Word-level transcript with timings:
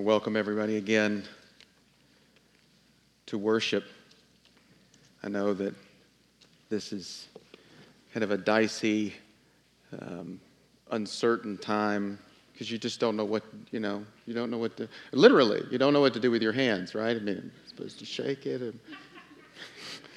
Welcome 0.00 0.36
everybody 0.36 0.76
again 0.76 1.24
to 3.24 3.38
worship. 3.38 3.84
I 5.22 5.28
know 5.28 5.54
that 5.54 5.74
this 6.68 6.92
is 6.92 7.28
kind 8.12 8.22
of 8.22 8.30
a 8.30 8.36
dicey, 8.36 9.14
um, 9.98 10.38
uncertain 10.90 11.56
time 11.56 12.18
because 12.52 12.70
you 12.70 12.76
just 12.76 13.00
don't 13.00 13.16
know 13.16 13.24
what, 13.24 13.42
you 13.70 13.80
know, 13.80 14.04
you 14.26 14.34
don't 14.34 14.50
know 14.50 14.58
what 14.58 14.76
to, 14.76 14.88
literally, 15.12 15.64
you 15.70 15.78
don't 15.78 15.94
know 15.94 16.02
what 16.02 16.12
to 16.12 16.20
do 16.20 16.30
with 16.30 16.42
your 16.42 16.52
hands, 16.52 16.94
right? 16.94 17.16
I 17.16 17.20
mean, 17.20 17.36
you're 17.36 17.66
supposed 17.66 17.98
to 18.00 18.04
shake 18.04 18.44
it. 18.44 18.60
And, 18.60 18.78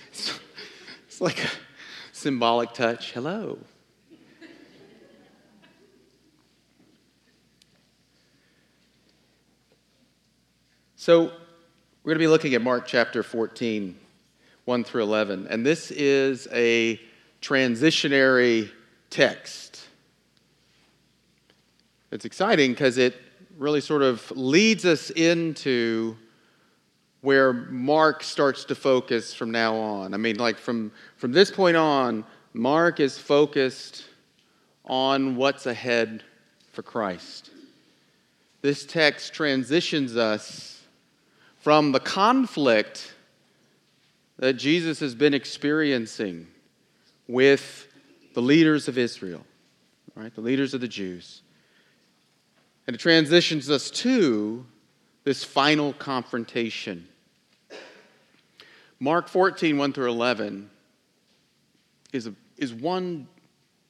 it's, 0.09 0.39
it's 1.07 1.21
like 1.21 1.41
a 1.41 1.49
symbolic 2.11 2.73
touch. 2.73 3.13
Hello. 3.13 3.57
So, 11.01 11.31
we're 12.03 12.11
going 12.11 12.15
to 12.15 12.19
be 12.19 12.27
looking 12.27 12.55
at 12.55 12.61
Mark 12.61 12.85
chapter 12.85 13.23
14, 13.23 13.97
1 14.65 14.83
through 14.83 15.03
11. 15.03 15.47
And 15.49 15.65
this 15.65 15.91
is 15.91 16.45
a 16.51 16.99
transitionary 17.41 18.69
text. 19.09 19.87
It's 22.11 22.25
exciting 22.25 22.71
because 22.71 22.97
it 22.97 23.15
really 23.57 23.79
sort 23.79 24.01
of 24.01 24.29
leads 24.31 24.83
us 24.83 25.09
into 25.11 26.17
where 27.21 27.53
Mark 27.53 28.21
starts 28.21 28.65
to 28.65 28.75
focus 28.75 29.33
from 29.33 29.51
now 29.51 29.77
on. 29.77 30.13
I 30.13 30.17
mean, 30.17 30.35
like 30.35 30.57
from, 30.57 30.91
from 31.15 31.31
this 31.31 31.49
point 31.49 31.77
on, 31.77 32.25
Mark 32.51 32.99
is 32.99 33.17
focused 33.17 34.03
on 34.83 35.37
what's 35.37 35.65
ahead 35.65 36.25
for 36.73 36.83
Christ. 36.83 37.51
This 38.61 38.85
text 38.85 39.33
transitions 39.33 40.17
us 40.17 40.75
from 41.59 41.91
the 41.91 41.99
conflict 41.99 43.13
that 44.37 44.53
Jesus 44.53 44.99
has 44.99 45.13
been 45.13 45.33
experiencing 45.33 46.47
with 47.27 47.87
the 48.33 48.41
leaders 48.41 48.87
of 48.87 48.97
Israel, 48.97 49.45
right? 50.15 50.33
The 50.33 50.41
leaders 50.41 50.73
of 50.73 50.81
the 50.81 50.87
Jews. 50.87 51.41
And 52.87 52.95
it 52.95 52.99
transitions 52.99 53.69
us 53.69 53.91
to 53.91 54.65
this 55.25 55.43
final 55.43 55.93
confrontation. 55.93 57.07
Mark 58.99 59.27
14, 59.27 59.77
1 59.77 59.93
through 59.93 60.09
11, 60.09 60.69
is, 62.13 62.27
a, 62.27 62.33
is 62.57 62.73
one 62.73 63.27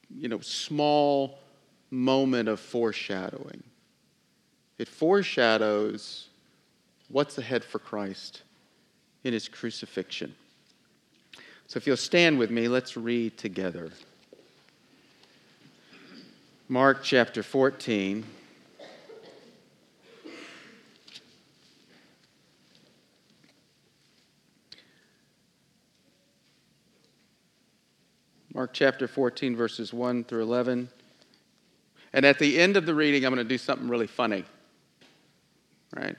you 0.09 0.28
know, 0.28 0.39
small 0.39 1.38
moment 1.92 2.50
of 2.50 2.59
foreshadowing. 2.59 3.64
It 4.80 4.88
foreshadows 4.88 6.29
what's 7.10 7.38
ahead 7.38 7.64
for 7.64 7.80
Christ 7.80 8.44
in 9.24 9.34
his 9.34 9.48
crucifixion. 9.48 10.34
So 11.68 11.78
if 11.78 11.86
you'll 11.86 11.98
stand 11.98 12.40
with 12.40 12.50
me, 12.50 12.68
let's 12.68 12.96
read 12.96 13.38
together. 13.38 13.92
Mark 16.68 17.04
chapter 17.04 17.44
14. 17.44 18.24
Mark 28.54 28.72
chapter 28.73 29.08
14, 29.08 29.56
verses 29.56 29.94
1 29.94 30.23
through 30.26 30.42
11. 30.42 30.90
And 32.12 32.26
at 32.26 32.40
the 32.40 32.60
end 32.60 32.78
of 32.78 32.86
the 32.86 32.94
reading, 32.94 33.23
I'm 33.23 33.34
going 33.34 33.46
to 33.46 33.48
do 33.48 33.58
something 33.58 33.88
really 33.88 34.08
funny. 34.08 34.44
Right? 35.96 36.18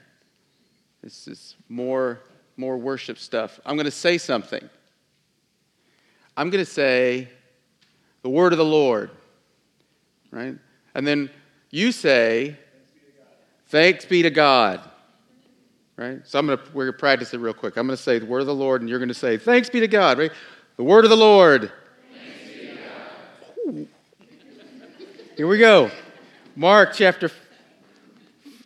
This 1.03 1.27
is 1.27 1.55
more, 1.67 2.19
more 2.57 2.77
worship 2.77 3.17
stuff. 3.17 3.59
I'm 3.65 3.75
going 3.75 3.85
to 3.85 3.91
say 3.91 4.17
something. 4.17 4.69
I'm 6.37 6.49
going 6.49 6.63
to 6.63 6.71
say 6.71 7.27
the 8.21 8.29
word 8.29 8.53
of 8.53 8.57
the 8.57 8.65
Lord, 8.65 9.09
right? 10.29 10.55
And 10.93 11.07
then 11.07 11.29
you 11.71 11.91
say, 11.91 12.55
thanks 13.67 14.05
be 14.05 14.21
to 14.21 14.29
God, 14.29 14.81
right? 15.97 16.19
So 16.25 16.37
I'm 16.37 16.47
to, 16.47 16.59
we're 16.73 16.85
going 16.85 16.93
to 16.93 16.99
practice 16.99 17.33
it 17.33 17.39
real 17.39 17.53
quick. 17.53 17.77
I'm 17.77 17.87
going 17.87 17.97
to 17.97 18.01
say 18.01 18.19
the 18.19 18.25
word 18.25 18.41
of 18.41 18.47
the 18.47 18.55
Lord, 18.55 18.81
and 18.81 18.89
you're 18.89 18.99
going 18.99 19.09
to 19.09 19.15
say, 19.15 19.37
thanks 19.37 19.69
be 19.69 19.79
to 19.79 19.87
God, 19.87 20.19
right? 20.19 20.31
The 20.77 20.83
word 20.83 21.03
of 21.03 21.09
the 21.09 21.17
Lord. 21.17 21.71
Here 25.35 25.47
we 25.47 25.57
go. 25.57 25.89
Mark 26.55 26.93
chapter. 26.93 27.31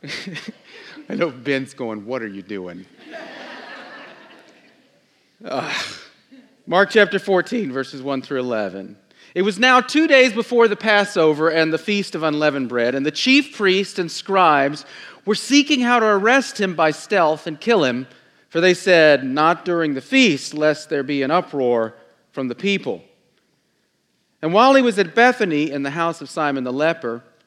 I 1.07 1.13
know 1.13 1.29
Ben's 1.29 1.73
going, 1.73 2.05
What 2.05 2.21
are 2.23 2.27
you 2.27 2.41
doing? 2.41 2.85
Uh, 5.43 5.71
Mark 6.65 6.89
chapter 6.89 7.19
14, 7.19 7.71
verses 7.71 8.01
1 8.01 8.23
through 8.23 8.39
11. 8.39 8.97
It 9.35 9.43
was 9.43 9.59
now 9.59 9.81
two 9.81 10.07
days 10.07 10.33
before 10.33 10.67
the 10.67 10.75
Passover 10.75 11.49
and 11.49 11.71
the 11.71 11.77
feast 11.77 12.15
of 12.15 12.23
unleavened 12.23 12.69
bread, 12.69 12.95
and 12.95 13.05
the 13.05 13.11
chief 13.11 13.55
priests 13.55 13.99
and 13.99 14.09
scribes 14.09 14.85
were 15.25 15.35
seeking 15.35 15.81
how 15.81 15.99
to 15.99 16.05
arrest 16.05 16.59
him 16.59 16.73
by 16.73 16.89
stealth 16.89 17.45
and 17.45 17.59
kill 17.59 17.83
him, 17.83 18.07
for 18.49 18.59
they 18.59 18.73
said, 18.73 19.23
Not 19.23 19.65
during 19.65 19.93
the 19.93 20.01
feast, 20.01 20.55
lest 20.55 20.89
there 20.89 21.03
be 21.03 21.21
an 21.21 21.29
uproar 21.29 21.95
from 22.31 22.47
the 22.47 22.55
people. 22.55 23.03
And 24.41 24.53
while 24.53 24.73
he 24.73 24.81
was 24.81 24.97
at 24.97 25.13
Bethany 25.13 25.69
in 25.69 25.83
the 25.83 25.91
house 25.91 26.21
of 26.21 26.29
Simon 26.29 26.63
the 26.63 26.73
leper, 26.73 27.23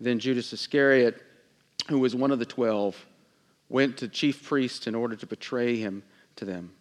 Then 0.00 0.18
Judas 0.18 0.52
Iscariot, 0.52 1.22
who 1.88 1.98
was 1.98 2.14
one 2.14 2.30
of 2.30 2.38
the 2.38 2.46
twelve, 2.46 2.96
went 3.68 3.96
to 3.98 4.08
chief 4.08 4.44
priests 4.44 4.86
in 4.86 4.94
order 4.94 5.16
to 5.16 5.26
betray 5.26 5.76
him 5.76 6.02
to 6.36 6.44
them. 6.44 6.72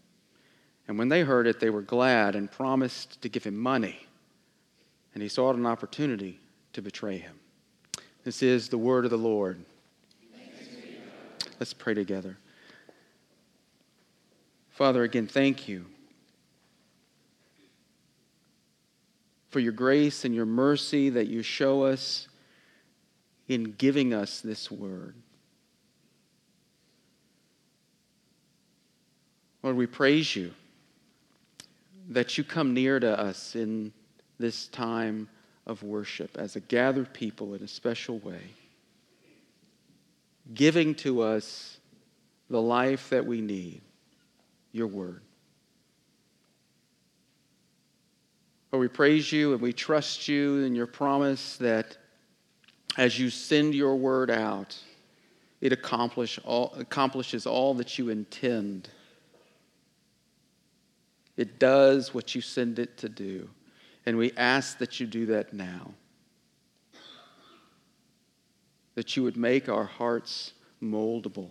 And 0.87 0.97
when 0.97 1.09
they 1.09 1.21
heard 1.21 1.47
it, 1.47 1.59
they 1.59 1.69
were 1.69 1.81
glad 1.81 2.35
and 2.35 2.49
promised 2.49 3.21
to 3.21 3.29
give 3.29 3.43
him 3.43 3.57
money. 3.57 3.99
And 5.13 5.23
he 5.23 5.29
sought 5.29 5.55
an 5.55 5.65
opportunity 5.65 6.39
to 6.73 6.81
betray 6.81 7.17
him. 7.17 7.39
This 8.23 8.43
is 8.43 8.69
the 8.69 8.77
word 8.77 9.03
of 9.03 9.11
the 9.11 9.17
Lord. 9.17 9.57
Let's 11.59 11.73
pray 11.73 11.95
together. 11.95 12.37
Father, 14.69 15.03
again, 15.03 15.25
thank 15.25 15.67
you 15.67 15.85
for 19.49 19.59
your 19.59 19.71
grace 19.71 20.23
and 20.23 20.35
your 20.35 20.45
mercy 20.45 21.09
that 21.09 21.27
you 21.27 21.41
show 21.41 21.83
us 21.83 22.27
in 23.47 23.73
giving 23.77 24.13
us 24.13 24.41
this 24.41 24.69
word. 24.69 25.15
Lord, 29.63 29.75
we 29.75 29.87
praise 29.87 30.35
you 30.35 30.53
that 32.09 32.37
you 32.37 32.43
come 32.43 32.73
near 32.73 32.99
to 32.99 33.19
us 33.19 33.55
in 33.55 33.91
this 34.39 34.67
time 34.67 35.27
of 35.65 35.83
worship 35.83 36.37
as 36.37 36.55
a 36.55 36.59
gathered 36.59 37.13
people 37.13 37.53
in 37.53 37.63
a 37.63 37.67
special 37.67 38.19
way, 38.19 38.41
giving 40.53 40.95
to 40.95 41.21
us 41.21 41.77
the 42.49 42.61
life 42.61 43.09
that 43.09 43.25
we 43.25 43.41
need, 43.41 43.81
your 44.71 44.87
word. 44.87 45.21
Lord, 48.71 48.81
we 48.81 48.87
praise 48.87 49.31
you 49.31 49.53
and 49.53 49.61
we 49.61 49.73
trust 49.73 50.27
you 50.27 50.59
in 50.59 50.75
your 50.75 50.87
promise 50.87 51.57
that 51.57 51.97
as 52.95 53.19
you 53.19 53.29
send 53.29 53.75
your 53.75 53.95
word 53.95 54.31
out, 54.31 54.77
it 55.59 55.73
accomplish 55.73 56.39
all, 56.43 56.73
accomplishes 56.77 57.45
all 57.45 57.73
that 57.75 57.97
you 57.97 58.09
intend. 58.09 58.89
It 61.35 61.59
does 61.59 62.13
what 62.13 62.35
you 62.35 62.41
send 62.41 62.79
it 62.79 62.97
to 62.97 63.09
do. 63.09 63.49
And 64.05 64.17
we 64.17 64.31
ask 64.37 64.77
that 64.77 64.99
you 64.99 65.07
do 65.07 65.25
that 65.27 65.53
now. 65.53 65.93
That 68.95 69.15
you 69.15 69.23
would 69.23 69.37
make 69.37 69.67
our 69.67 69.85
hearts 69.85 70.53
moldable. 70.81 71.49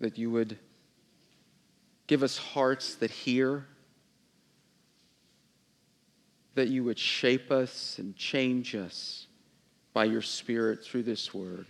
That 0.00 0.18
you 0.18 0.30
would 0.30 0.58
give 2.06 2.22
us 2.22 2.36
hearts 2.36 2.96
that 2.96 3.10
hear. 3.10 3.66
That 6.54 6.68
you 6.68 6.84
would 6.84 6.98
shape 6.98 7.50
us 7.50 7.98
and 7.98 8.16
change 8.16 8.74
us 8.74 9.26
by 9.92 10.04
your 10.04 10.22
Spirit 10.22 10.84
through 10.84 11.02
this 11.04 11.34
word. 11.34 11.66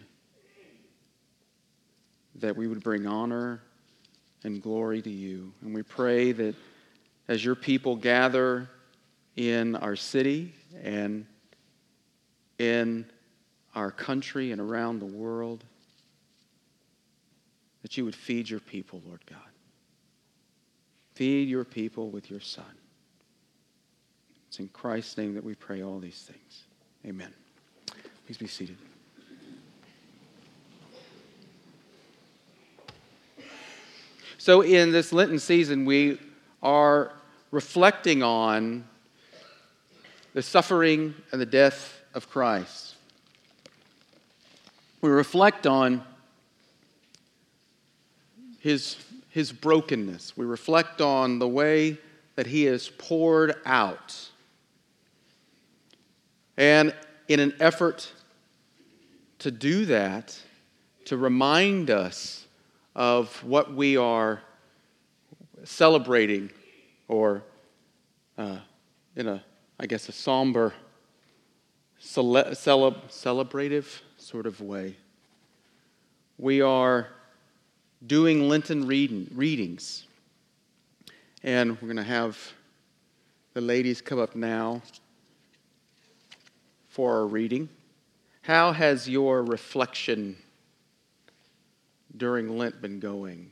That 2.36 2.56
we 2.56 2.66
would 2.66 2.82
bring 2.82 3.06
honor 3.06 3.62
and 4.42 4.62
glory 4.62 5.00
to 5.02 5.10
you. 5.10 5.52
And 5.62 5.74
we 5.74 5.82
pray 5.82 6.32
that 6.32 6.54
as 7.28 7.44
your 7.44 7.54
people 7.54 7.96
gather 7.96 8.68
in 9.36 9.76
our 9.76 9.96
city 9.96 10.52
and 10.82 11.26
in 12.58 13.06
our 13.74 13.90
country 13.90 14.52
and 14.52 14.60
around 14.60 15.00
the 15.00 15.06
world, 15.06 15.64
that 17.82 17.96
you 17.96 18.04
would 18.04 18.14
feed 18.14 18.48
your 18.48 18.60
people, 18.60 19.02
Lord 19.06 19.20
God. 19.28 19.38
Feed 21.14 21.48
your 21.48 21.64
people 21.64 22.10
with 22.10 22.30
your 22.30 22.40
Son. 22.40 22.64
It's 24.54 24.60
in 24.60 24.68
Christ's 24.68 25.18
name 25.18 25.34
that 25.34 25.42
we 25.42 25.56
pray 25.56 25.82
all 25.82 25.98
these 25.98 26.22
things. 26.30 26.62
Amen. 27.04 27.34
Please 28.24 28.38
be 28.38 28.46
seated. 28.46 28.76
So, 34.38 34.60
in 34.60 34.92
this 34.92 35.12
Lenten 35.12 35.40
season, 35.40 35.84
we 35.84 36.20
are 36.62 37.10
reflecting 37.50 38.22
on 38.22 38.84
the 40.34 40.42
suffering 40.42 41.16
and 41.32 41.40
the 41.40 41.46
death 41.46 42.00
of 42.14 42.30
Christ. 42.30 42.94
We 45.00 45.10
reflect 45.10 45.66
on 45.66 46.00
his, 48.60 48.98
his 49.30 49.50
brokenness. 49.50 50.36
We 50.36 50.44
reflect 50.44 51.00
on 51.00 51.40
the 51.40 51.48
way 51.48 51.98
that 52.36 52.46
he 52.46 52.68
is 52.68 52.88
poured 52.98 53.56
out. 53.66 54.30
And 56.56 56.94
in 57.28 57.40
an 57.40 57.54
effort 57.60 58.12
to 59.40 59.50
do 59.50 59.86
that, 59.86 60.38
to 61.06 61.16
remind 61.16 61.90
us 61.90 62.46
of 62.94 63.42
what 63.42 63.74
we 63.74 63.96
are 63.96 64.40
celebrating, 65.64 66.50
or 67.08 67.42
uh, 68.38 68.58
in 69.16 69.28
a, 69.28 69.42
I 69.80 69.86
guess, 69.86 70.08
a 70.08 70.12
somber, 70.12 70.72
cele- 71.98 72.54
celebrative 72.54 74.00
sort 74.16 74.46
of 74.46 74.60
way. 74.60 74.96
We 76.38 76.60
are 76.60 77.08
doing 78.06 78.48
Lenten 78.48 78.86
reading, 78.86 79.28
readings. 79.34 80.06
And 81.42 81.72
we're 81.72 81.88
going 81.88 81.96
to 81.96 82.02
have 82.02 82.38
the 83.52 83.60
ladies 83.60 84.00
come 84.00 84.18
up 84.18 84.34
now 84.34 84.82
for 86.94 87.16
our 87.16 87.26
reading. 87.26 87.68
How 88.42 88.70
has 88.70 89.08
your 89.08 89.42
reflection 89.42 90.36
during 92.16 92.56
Lent 92.56 92.80
been 92.80 93.00
going? 93.00 93.50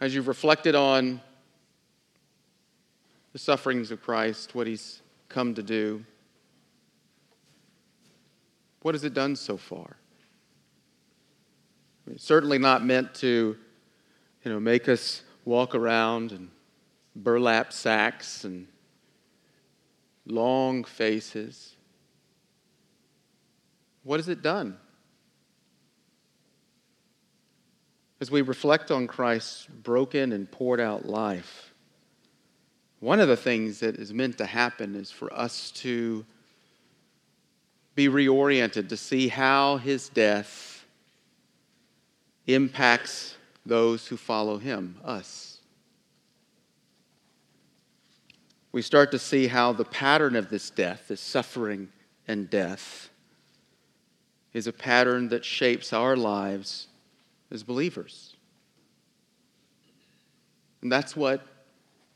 As 0.00 0.12
you've 0.12 0.26
reflected 0.26 0.74
on 0.74 1.20
the 3.32 3.38
sufferings 3.38 3.92
of 3.92 4.02
Christ, 4.02 4.56
what 4.56 4.66
he's 4.66 5.00
come 5.28 5.54
to 5.54 5.62
do, 5.62 6.04
what 8.82 8.96
has 8.96 9.04
it 9.04 9.14
done 9.14 9.36
so 9.36 9.56
far? 9.56 9.94
It's 12.10 12.24
certainly 12.24 12.58
not 12.58 12.84
meant 12.84 13.14
to, 13.16 13.56
you 14.44 14.50
know, 14.50 14.58
make 14.58 14.88
us 14.88 15.22
walk 15.44 15.76
around 15.76 16.32
and 16.32 16.50
burlap 17.16 17.72
sacks 17.72 18.44
and 18.44 18.68
long 20.26 20.84
faces. 20.84 21.74
What 24.02 24.20
has 24.20 24.28
it 24.28 24.42
done? 24.42 24.76
As 28.20 28.30
we 28.30 28.42
reflect 28.42 28.90
on 28.90 29.06
Christ's 29.06 29.66
broken 29.66 30.32
and 30.32 30.50
poured 30.50 30.80
out 30.80 31.06
life, 31.06 31.72
one 33.00 33.20
of 33.20 33.28
the 33.28 33.36
things 33.36 33.80
that 33.80 33.96
is 33.96 34.12
meant 34.12 34.38
to 34.38 34.46
happen 34.46 34.94
is 34.94 35.10
for 35.10 35.32
us 35.32 35.70
to 35.72 36.24
be 37.94 38.08
reoriented 38.08 38.88
to 38.88 38.96
see 38.96 39.28
how 39.28 39.76
his 39.78 40.08
death 40.08 40.84
impacts 42.46 43.34
those 43.64 44.06
who 44.06 44.16
follow 44.16 44.58
him, 44.58 44.96
us. 45.04 45.55
We 48.76 48.82
start 48.82 49.10
to 49.10 49.18
see 49.18 49.46
how 49.46 49.72
the 49.72 49.86
pattern 49.86 50.36
of 50.36 50.50
this 50.50 50.68
death, 50.68 51.08
this 51.08 51.22
suffering 51.22 51.88
and 52.28 52.50
death, 52.50 53.08
is 54.52 54.66
a 54.66 54.72
pattern 54.72 55.30
that 55.30 55.46
shapes 55.46 55.94
our 55.94 56.14
lives 56.14 56.86
as 57.50 57.62
believers. 57.62 58.36
And 60.82 60.92
that's 60.92 61.16
what 61.16 61.40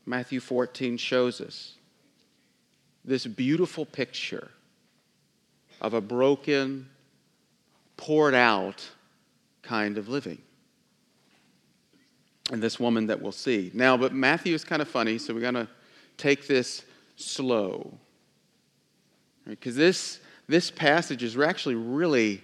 Matthew 0.05 0.39
14 0.39 0.97
shows 0.97 1.41
us 1.41 1.73
this 3.03 3.25
beautiful 3.25 3.83
picture 3.83 4.51
of 5.81 5.95
a 5.95 6.01
broken, 6.01 6.87
poured 7.97 8.35
out 8.35 8.87
kind 9.63 9.97
of 9.97 10.09
living. 10.09 10.37
And 12.51 12.61
this 12.61 12.79
woman 12.79 13.07
that 13.07 13.19
we'll 13.19 13.31
see. 13.31 13.71
Now, 13.73 13.97
but 13.97 14.13
Matthew 14.13 14.53
is 14.53 14.63
kind 14.63 14.83
of 14.83 14.87
funny, 14.87 15.17
so 15.17 15.33
we're 15.33 15.39
going 15.39 15.55
to 15.55 15.67
take 16.21 16.47
this 16.47 16.83
slow. 17.15 17.97
Because 19.47 19.75
this, 19.75 20.19
this 20.47 20.69
passage 20.69 21.23
is 21.23 21.37
actually 21.37 21.75
really, 21.75 22.43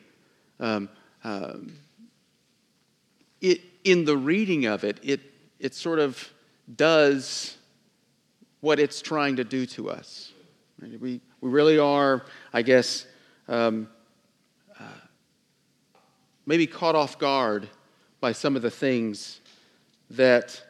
um, 0.59 0.89
uh, 1.23 1.53
it, 3.39 3.61
in 3.83 4.03
the 4.05 4.17
reading 4.17 4.65
of 4.65 4.83
it, 4.83 4.99
it, 5.03 5.21
it 5.59 5.75
sort 5.75 5.99
of 5.99 6.33
does 6.75 7.55
what 8.61 8.79
it's 8.79 9.01
trying 9.01 9.35
to 9.35 9.43
do 9.43 9.65
to 9.67 9.91
us. 9.91 10.33
We, 10.81 11.21
we 11.41 11.49
really 11.49 11.77
are, 11.77 12.25
I 12.51 12.63
guess, 12.63 13.05
um, 13.47 13.87
uh, 14.79 14.83
maybe 16.45 16.65
caught 16.65 16.95
off 16.95 17.19
guard 17.19 17.69
by 18.19 18.31
some 18.31 18.55
of 18.55 18.63
the 18.63 18.71
things 18.71 19.39
that 20.09 20.63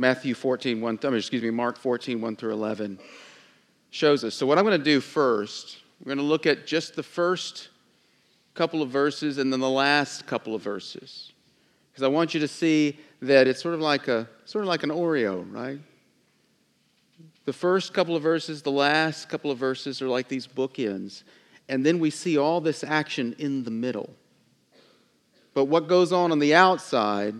Matthew 0.00 0.32
14, 0.32 0.80
1, 0.80 0.98
excuse 1.12 1.42
me, 1.42 1.50
Mark 1.50 1.76
14, 1.76 2.22
1 2.22 2.36
through 2.36 2.54
11 2.54 2.98
shows 3.90 4.24
us. 4.24 4.34
So, 4.34 4.46
what 4.46 4.56
I'm 4.56 4.64
going 4.64 4.78
to 4.78 4.82
do 4.82 4.98
first, 4.98 5.76
we're 6.00 6.08
going 6.08 6.16
to 6.16 6.24
look 6.24 6.46
at 6.46 6.66
just 6.66 6.96
the 6.96 7.02
first 7.02 7.68
couple 8.54 8.80
of 8.80 8.88
verses 8.88 9.36
and 9.36 9.52
then 9.52 9.60
the 9.60 9.68
last 9.68 10.26
couple 10.26 10.54
of 10.54 10.62
verses. 10.62 11.34
Because 11.92 12.02
I 12.02 12.08
want 12.08 12.32
you 12.32 12.40
to 12.40 12.48
see 12.48 12.98
that 13.20 13.46
it's 13.46 13.60
sort 13.60 13.74
of 13.74 13.82
like 13.82 14.08
a 14.08 14.26
sort 14.46 14.64
of 14.64 14.68
like 14.70 14.84
an 14.84 14.88
Oreo, 14.88 15.44
right? 15.52 15.78
The 17.44 17.52
first 17.52 17.92
couple 17.92 18.16
of 18.16 18.22
verses, 18.22 18.62
the 18.62 18.72
last 18.72 19.28
couple 19.28 19.50
of 19.50 19.58
verses 19.58 20.00
are 20.00 20.08
like 20.08 20.28
these 20.28 20.46
bookends. 20.46 21.24
And 21.68 21.84
then 21.84 21.98
we 21.98 22.08
see 22.08 22.38
all 22.38 22.62
this 22.62 22.82
action 22.82 23.36
in 23.38 23.64
the 23.64 23.70
middle. 23.70 24.08
But 25.52 25.66
what 25.66 25.88
goes 25.88 26.10
on 26.10 26.32
on 26.32 26.38
the 26.38 26.54
outside 26.54 27.34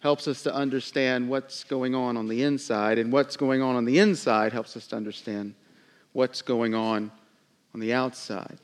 helps 0.00 0.26
us 0.26 0.42
to 0.42 0.54
understand 0.54 1.28
what's 1.28 1.62
going 1.64 1.94
on 1.94 2.16
on 2.16 2.26
the 2.26 2.42
inside, 2.42 2.98
and 2.98 3.12
what's 3.12 3.36
going 3.36 3.62
on 3.62 3.76
on 3.76 3.84
the 3.84 3.98
inside 3.98 4.52
helps 4.52 4.76
us 4.76 4.86
to 4.88 4.96
understand 4.96 5.54
what's 6.12 6.42
going 6.42 6.74
on 6.74 7.10
on 7.74 7.80
the 7.80 7.92
outside. 7.92 8.58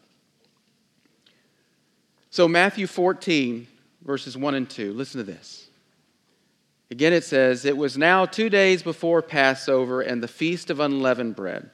So, 2.31 2.49
Matthew 2.49 2.87
14, 2.87 3.67
verses 4.03 4.37
1 4.37 4.55
and 4.55 4.69
2, 4.69 4.93
listen 4.93 5.19
to 5.19 5.25
this. 5.25 5.69
Again, 6.91 7.13
it 7.13 7.25
says, 7.25 7.65
It 7.65 7.77
was 7.77 7.99
now 7.99 8.27
two 8.27 8.49
days 8.49 8.83
before 8.83 9.23
Passover 9.23 10.01
and 10.01 10.23
the 10.23 10.29
feast 10.29 10.71
of 10.71 10.81
unleavened 10.81 11.37
bread. 11.37 11.71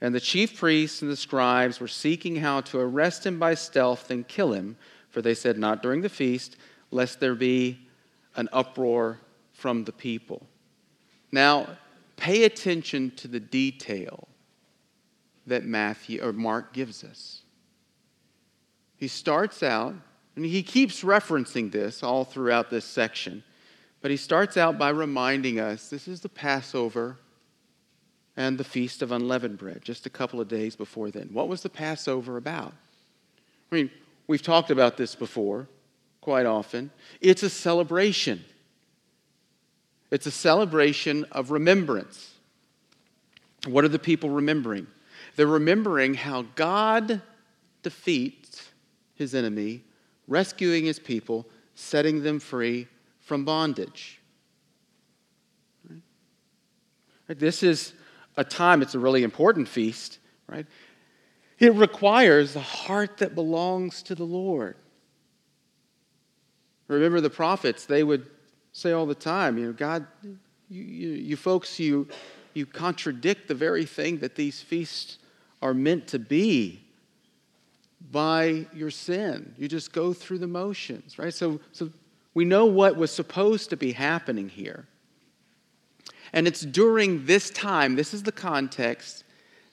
And 0.00 0.14
the 0.14 0.20
chief 0.20 0.58
priests 0.58 1.02
and 1.02 1.10
the 1.10 1.16
scribes 1.16 1.78
were 1.78 1.88
seeking 1.88 2.36
how 2.36 2.62
to 2.62 2.78
arrest 2.78 3.26
him 3.26 3.38
by 3.38 3.54
stealth 3.54 4.10
and 4.10 4.26
kill 4.26 4.52
him, 4.52 4.76
for 5.10 5.20
they 5.20 5.34
said, 5.34 5.58
Not 5.58 5.82
during 5.82 6.00
the 6.00 6.08
feast, 6.08 6.56
lest 6.90 7.20
there 7.20 7.34
be 7.34 7.78
an 8.36 8.48
uproar 8.52 9.18
from 9.52 9.84
the 9.84 9.92
people. 9.92 10.46
Now, 11.32 11.76
pay 12.16 12.44
attention 12.44 13.12
to 13.16 13.28
the 13.28 13.40
detail 13.40 14.28
that 15.46 15.64
Matthew 15.64 16.22
or 16.22 16.32
Mark 16.32 16.72
gives 16.72 17.02
us. 17.04 17.42
He 18.96 19.08
starts 19.08 19.62
out, 19.62 19.94
and 20.36 20.44
he 20.44 20.62
keeps 20.62 21.02
referencing 21.02 21.72
this 21.72 22.02
all 22.02 22.24
throughout 22.24 22.70
this 22.70 22.84
section, 22.84 23.42
but 24.00 24.10
he 24.10 24.16
starts 24.16 24.56
out 24.56 24.78
by 24.78 24.90
reminding 24.90 25.58
us 25.58 25.88
this 25.88 26.06
is 26.06 26.20
the 26.20 26.28
Passover 26.28 27.16
and 28.36 28.56
the 28.56 28.64
Feast 28.64 29.02
of 29.02 29.12
Unleavened 29.12 29.58
Bread, 29.58 29.82
just 29.82 30.06
a 30.06 30.10
couple 30.10 30.40
of 30.40 30.48
days 30.48 30.76
before 30.76 31.10
then. 31.10 31.28
What 31.32 31.48
was 31.48 31.62
the 31.62 31.68
Passover 31.68 32.36
about? 32.36 32.72
I 33.70 33.74
mean, 33.74 33.90
we've 34.26 34.42
talked 34.42 34.70
about 34.70 34.96
this 34.96 35.14
before 35.14 35.68
quite 36.20 36.46
often. 36.46 36.90
It's 37.20 37.42
a 37.42 37.50
celebration, 37.50 38.44
it's 40.10 40.26
a 40.26 40.30
celebration 40.30 41.24
of 41.32 41.50
remembrance. 41.50 42.34
What 43.66 43.84
are 43.84 43.88
the 43.88 43.98
people 43.98 44.30
remembering? 44.30 44.86
They're 45.36 45.46
remembering 45.46 46.14
how 46.14 46.46
God 46.54 47.20
defeats 47.82 48.70
his 49.14 49.34
enemy, 49.34 49.82
rescuing 50.26 50.86
his 50.86 50.98
people, 50.98 51.46
setting 51.74 52.22
them 52.22 52.40
free 52.40 52.88
from 53.20 53.44
bondage. 53.44 54.18
This 57.28 57.62
is 57.62 57.92
a 58.36 58.44
time, 58.44 58.82
it's 58.82 58.94
a 58.94 58.98
really 58.98 59.22
important 59.22 59.68
feast, 59.68 60.18
right? 60.48 60.66
It 61.58 61.74
requires 61.74 62.54
the 62.54 62.60
heart 62.60 63.18
that 63.18 63.34
belongs 63.34 64.02
to 64.04 64.14
the 64.14 64.24
Lord. 64.24 64.76
Remember 66.94 67.20
the 67.20 67.30
prophets, 67.30 67.86
they 67.86 68.02
would 68.02 68.26
say 68.72 68.92
all 68.92 69.06
the 69.06 69.14
time, 69.14 69.58
you 69.58 69.66
know, 69.66 69.72
God, 69.72 70.06
you, 70.22 70.82
you, 70.82 71.08
you 71.10 71.36
folks, 71.36 71.78
you, 71.78 72.08
you 72.52 72.66
contradict 72.66 73.46
the 73.46 73.54
very 73.54 73.84
thing 73.84 74.18
that 74.18 74.34
these 74.34 74.60
feasts 74.60 75.18
are 75.62 75.72
meant 75.72 76.08
to 76.08 76.18
be 76.18 76.82
by 78.10 78.66
your 78.72 78.90
sin. 78.90 79.54
You 79.56 79.68
just 79.68 79.92
go 79.92 80.12
through 80.12 80.38
the 80.38 80.48
motions, 80.48 81.18
right? 81.18 81.32
So, 81.32 81.60
so 81.70 81.90
we 82.34 82.44
know 82.44 82.66
what 82.66 82.96
was 82.96 83.12
supposed 83.12 83.70
to 83.70 83.76
be 83.76 83.92
happening 83.92 84.48
here. 84.48 84.86
And 86.32 86.48
it's 86.48 86.62
during 86.62 87.26
this 87.26 87.50
time, 87.50 87.94
this 87.94 88.12
is 88.14 88.24
the 88.24 88.32
context, 88.32 89.24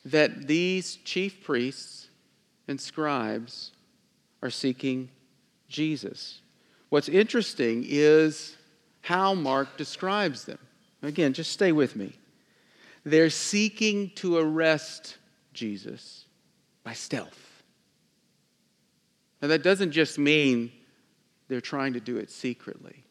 that 0.06 0.48
these 0.48 0.98
chief 0.98 1.44
priests 1.44 2.10
and 2.68 2.80
scribes 2.80 3.72
are 4.44 4.50
seeking 4.50 5.10
Jesus. 5.68 6.42
What's 6.90 7.10
interesting 7.10 7.86
is 7.88 8.56
how 9.02 9.34
Mark 9.34 9.78
describes 9.78 10.46
them. 10.46 10.60
Again, 11.02 11.34
just 11.34 11.52
stay 11.52 11.72
with 11.72 11.96
me. 11.96 12.14
They're 13.04 13.30
seeking 13.30 14.12
to 14.16 14.38
arrest 14.38 15.18
Jesus 15.54 16.26
by 16.84 16.94
stealth. 16.94 17.64
Now, 19.42 19.50
that 19.50 19.64
doesn't 19.64 19.92
just 19.92 20.18
mean 20.18 20.72
they're 21.48 21.62
trying 21.62 21.94
to 21.94 22.00
do 22.00 22.18
it 22.18 22.32
secretly. 22.32 23.04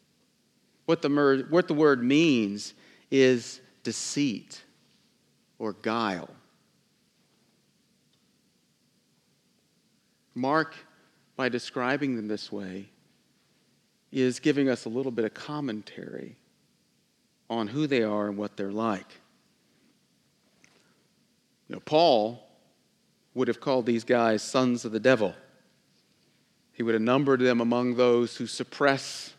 What 0.86 1.02
the, 1.02 1.46
what 1.48 1.68
the 1.68 1.74
word 1.74 2.02
means 2.02 2.74
is 3.10 3.60
deceit 3.82 4.62
or 5.58 5.72
guile. 5.72 6.30
Mark, 10.34 10.74
by 11.36 11.48
describing 11.48 12.16
them 12.16 12.28
this 12.28 12.52
way, 12.52 12.90
is 14.22 14.40
giving 14.40 14.68
us 14.68 14.84
a 14.84 14.88
little 14.88 15.12
bit 15.12 15.24
of 15.24 15.34
commentary 15.34 16.36
on 17.50 17.68
who 17.68 17.86
they 17.86 18.02
are 18.02 18.28
and 18.28 18.36
what 18.36 18.56
they're 18.56 18.72
like. 18.72 19.20
You 21.68 21.76
know, 21.76 21.82
Paul 21.84 22.46
would 23.34 23.48
have 23.48 23.60
called 23.60 23.86
these 23.86 24.04
guys 24.04 24.42
sons 24.42 24.84
of 24.84 24.92
the 24.92 25.00
devil. 25.00 25.34
He 26.72 26.82
would 26.82 26.94
have 26.94 27.02
numbered 27.02 27.40
them 27.40 27.60
among 27.60 27.96
those 27.96 28.36
who 28.36 28.46
suppress 28.46 29.34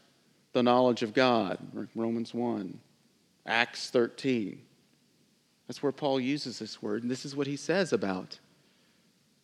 the 0.54 0.64
knowledge 0.64 1.04
of 1.04 1.14
God, 1.14 1.58
Romans 1.96 2.34
1. 2.34 2.80
Acts 3.46 3.90
13. 3.90 4.62
That's 5.68 5.82
where 5.82 5.92
Paul 5.92 6.20
uses 6.20 6.60
this 6.60 6.82
word, 6.82 7.02
and 7.02 7.12
this 7.12 7.26
is 7.26 7.36
what 7.36 7.48
he 7.48 7.56
says 7.56 7.94
about 7.94 8.40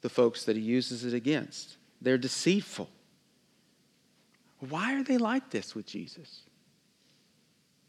the 0.02 0.10
folks 0.10 0.46
that 0.46 0.56
he 0.56 0.62
uses 0.62 1.06
it 1.06 1.14
against. 1.14 1.78
They're 2.02 2.18
deceitful. 2.18 2.90
Why 4.70 4.96
are 4.96 5.04
they 5.04 5.18
like 5.18 5.50
this 5.50 5.76
with 5.76 5.86
Jesus? 5.86 6.42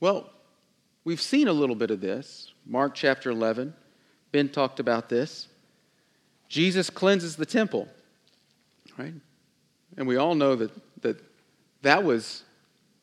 Well, 0.01 0.31
we've 1.05 1.21
seen 1.21 1.47
a 1.49 1.53
little 1.53 1.77
bit 1.77 1.91
of 1.91 2.01
this. 2.01 2.53
Mark 2.67 2.95
chapter 2.95 3.31
11. 3.31 3.75
Ben 4.33 4.49
talked 4.49 4.81
about 4.81 5.09
this. 5.09 5.49
Jesus 6.49 6.91
cleanses 6.91 7.37
the 7.37 7.47
temple, 7.47 7.89
right? 8.99 9.15
And 9.97 10.07
we 10.07 10.17
all 10.17 10.35
know 10.35 10.57
that 10.57 10.73
that, 11.03 11.21
that 11.83 12.03
was 12.03 12.43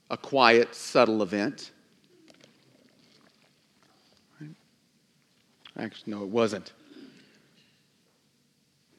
a 0.09 0.17
quiet, 0.17 0.75
subtle 0.75 1.23
event. 1.23 1.71
Actually, 5.77 6.11
no, 6.11 6.23
it 6.23 6.29
wasn't. 6.29 6.73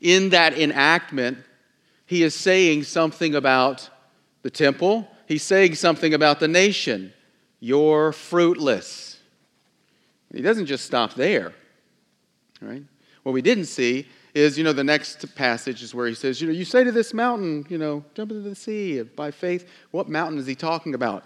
In 0.01 0.31
that 0.31 0.59
enactment, 0.59 1.39
he 2.07 2.23
is 2.23 2.35
saying 2.35 2.85
something 2.85 3.35
about 3.35 3.91
the 4.43 4.51
temple, 4.51 5.09
he's 5.27 5.43
saying 5.43 5.75
something 5.77 6.15
about 6.15 6.41
the 6.41 6.49
nation. 6.49 7.13
You're 7.61 8.13
fruitless. 8.13 9.21
He 10.33 10.43
doesn't 10.43 10.67
just 10.67 10.85
stop 10.85 11.15
there, 11.15 11.53
right? 12.61 12.83
What 13.23 13.33
we 13.33 13.43
didn't 13.43 13.67
see 13.67 14.09
is, 14.35 14.57
you 14.57 14.65
know, 14.65 14.73
the 14.73 14.83
next 14.83 15.35
passage 15.35 15.83
is 15.83 15.95
where 15.95 16.07
he 16.07 16.15
says, 16.15 16.41
you 16.41 16.49
know, 16.49 16.55
you 16.55 16.65
say 16.65 16.83
to 16.85 16.91
this 16.91 17.13
mountain, 17.13 17.67
you 17.69 17.79
know, 17.79 18.05
jump 18.15 18.31
into 18.31 18.43
the 18.49 18.55
sea 18.55 19.03
by 19.03 19.31
faith. 19.31 19.69
What 19.91 20.09
mountain 20.09 20.39
is 20.39 20.47
he 20.47 20.55
talking 20.55 20.95
about? 20.95 21.25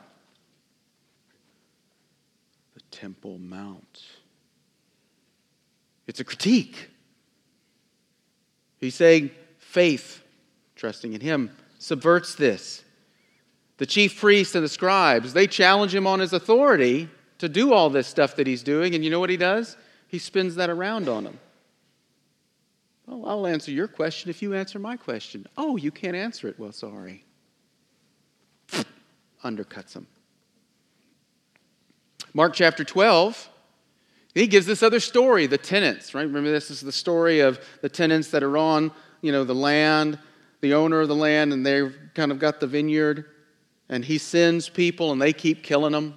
The 2.75 2.81
Temple 2.91 3.39
Mount. 3.39 4.03
It's 6.07 6.21
a 6.21 6.25
critique. 6.25 6.91
He's 8.79 8.95
saying 8.95 9.31
faith, 9.59 10.23
trusting 10.75 11.13
in 11.13 11.21
him, 11.21 11.51
subverts 11.79 12.35
this. 12.35 12.83
The 13.79 13.87
chief 13.87 14.19
priests 14.19 14.55
and 14.55 14.65
the 14.65 14.69
scribes, 14.69 15.33
they 15.33 15.47
challenge 15.47 15.95
him 15.95 16.07
on 16.07 16.21
his 16.21 16.33
authority 16.33 17.09
to 17.39 17.49
do 17.49 17.73
all 17.73 17.91
this 17.91 18.07
stuff 18.07 18.37
that 18.37 18.47
he's 18.47 18.63
doing, 18.63 18.95
and 18.95 19.05
you 19.05 19.11
know 19.11 19.21
what 19.21 19.31
he 19.31 19.37
does? 19.37 19.77
He 20.09 20.19
spins 20.19 20.55
that 20.55 20.71
around 20.71 21.09
on 21.09 21.25
them. 21.25 21.39
Well, 23.07 23.27
I'll 23.27 23.47
answer 23.47 23.71
your 23.71 23.89
question 23.89 24.31
if 24.31 24.41
you 24.41 24.55
answer 24.55 24.79
my 24.79 24.97
question. 24.97 25.47
Oh, 25.57 25.77
you 25.77 25.91
can't 25.91 26.17
answer 26.17 26.49
it. 26.49 26.59
Well, 26.59 26.73
sorry. 26.73 27.25
Undercuts 29.45 29.93
them. 29.93 30.07
Mark 32.33 32.55
chapter 32.55 32.85
12 32.85 33.51
he 34.37 34.47
gives 34.47 34.67
this 34.67 34.83
other 34.83 35.01
story, 35.01 35.47
the 35.47 35.57
tenants, 35.57 36.15
right? 36.15 36.21
Remember, 36.21 36.53
this 36.53 36.71
is 36.71 36.83
the 36.83 36.93
story 36.93 37.41
of 37.41 37.59
the 37.81 37.89
tenants 37.89 38.29
that 38.33 38.43
are 38.43 38.59
on, 38.59 38.93
you 39.23 39.33
know, 39.33 39.45
the 39.45 39.55
land, 39.55 40.19
the 40.61 40.75
owner 40.75 41.01
of 41.01 41.09
the 41.09 41.15
land, 41.15 41.55
and 41.55 41.65
they've 41.65 41.97
kind 42.13 42.31
of 42.31 42.39
got 42.39 42.61
the 42.61 42.67
vineyard, 42.67 43.25
and 43.89 44.05
he 44.05 44.19
sends 44.19 44.69
people, 44.69 45.13
and 45.13 45.21
they 45.21 45.33
keep 45.33 45.63
killing 45.63 45.93
them. 45.93 46.17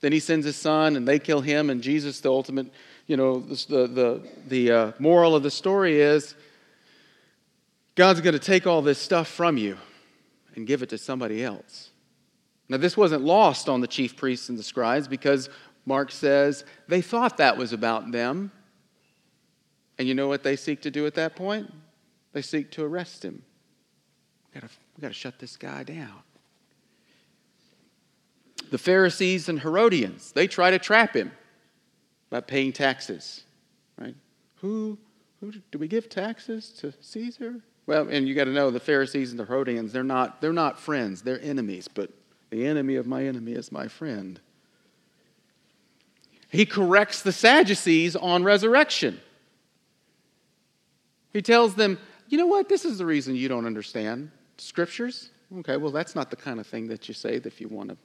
Then 0.00 0.12
he 0.12 0.20
sends 0.20 0.46
his 0.46 0.56
son, 0.56 0.96
and 0.96 1.06
they 1.06 1.18
kill 1.18 1.40
him, 1.40 1.70
and 1.70 1.82
Jesus, 1.82 2.20
the 2.20 2.30
ultimate, 2.30 2.72
you 3.06 3.16
know, 3.16 3.40
the, 3.40 3.86
the, 3.86 4.28
the 4.46 4.70
uh, 4.70 4.92
moral 4.98 5.34
of 5.34 5.42
the 5.42 5.50
story 5.50 6.00
is 6.00 6.34
God's 7.94 8.20
going 8.20 8.32
to 8.34 8.38
take 8.38 8.66
all 8.66 8.82
this 8.82 8.98
stuff 8.98 9.28
from 9.28 9.56
you 9.56 9.76
and 10.54 10.66
give 10.66 10.82
it 10.82 10.88
to 10.90 10.98
somebody 10.98 11.44
else. 11.44 11.90
Now, 12.68 12.76
this 12.76 12.96
wasn't 12.96 13.24
lost 13.24 13.68
on 13.68 13.80
the 13.80 13.88
chief 13.88 14.16
priests 14.16 14.48
and 14.48 14.58
the 14.58 14.62
scribes 14.62 15.08
because 15.08 15.50
Mark 15.86 16.12
says 16.12 16.64
they 16.86 17.02
thought 17.02 17.38
that 17.38 17.56
was 17.56 17.72
about 17.72 18.12
them. 18.12 18.52
And 19.98 20.06
you 20.06 20.14
know 20.14 20.28
what 20.28 20.42
they 20.42 20.56
seek 20.56 20.80
to 20.82 20.90
do 20.90 21.04
at 21.04 21.14
that 21.14 21.34
point? 21.34 21.70
They 22.32 22.42
seek 22.42 22.70
to 22.72 22.84
arrest 22.84 23.24
him. 23.24 23.42
We've 24.54 24.62
got 24.62 24.70
to, 24.70 24.76
we 24.96 25.02
got 25.02 25.08
to 25.08 25.14
shut 25.14 25.38
this 25.38 25.56
guy 25.56 25.82
down. 25.82 26.22
The 28.70 28.78
Pharisees 28.78 29.48
and 29.48 29.60
Herodians, 29.60 30.32
they 30.32 30.46
try 30.46 30.70
to 30.70 30.78
trap 30.78 31.14
him 31.14 31.32
by 32.30 32.40
paying 32.40 32.72
taxes. 32.72 33.42
Right? 33.98 34.14
Who, 34.56 34.98
who 35.40 35.52
do 35.70 35.78
we 35.78 35.88
give 35.88 36.08
taxes 36.08 36.70
to 36.80 36.92
Caesar? 37.00 37.56
Well, 37.86 38.08
and 38.08 38.28
you 38.28 38.34
got 38.34 38.44
to 38.44 38.52
know 38.52 38.70
the 38.70 38.80
Pharisees 38.80 39.30
and 39.30 39.40
the 39.40 39.44
Herodians, 39.44 39.92
they're 39.92 40.04
not, 40.04 40.40
they're 40.40 40.52
not 40.52 40.78
friends, 40.78 41.22
they're 41.22 41.40
enemies, 41.40 41.88
but 41.88 42.10
the 42.50 42.66
enemy 42.66 42.96
of 42.96 43.06
my 43.06 43.24
enemy 43.24 43.52
is 43.52 43.72
my 43.72 43.88
friend 43.88 44.40
he 46.50 46.66
corrects 46.66 47.22
the 47.22 47.32
Sadducees 47.32 48.16
on 48.16 48.42
resurrection. 48.42 49.20
He 51.32 51.42
tells 51.42 51.76
them, 51.76 51.98
you 52.28 52.38
know 52.38 52.46
what? 52.46 52.68
This 52.68 52.84
is 52.84 52.98
the 52.98 53.06
reason 53.06 53.36
you 53.36 53.48
don't 53.48 53.66
understand 53.66 54.30
scriptures. 54.58 55.30
Okay, 55.58 55.76
well, 55.76 55.92
that's 55.92 56.16
not 56.16 56.28
the 56.28 56.36
kind 56.36 56.58
of 56.58 56.66
thing 56.66 56.88
that 56.88 57.06
you 57.06 57.14
say 57.14 57.34
if 57.36 57.60
you 57.60 57.68
want 57.68 57.90
to 57.90 57.96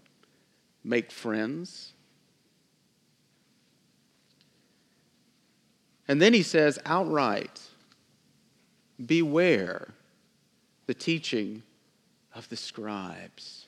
make 0.85 1.11
friends. 1.11 1.93
And 6.07 6.21
then 6.21 6.33
he 6.33 6.43
says 6.43 6.77
outright, 6.85 7.59
beware 9.03 9.93
the 10.85 10.93
teaching 10.93 11.63
of 12.33 12.47
the 12.49 12.55
scribes. 12.55 13.65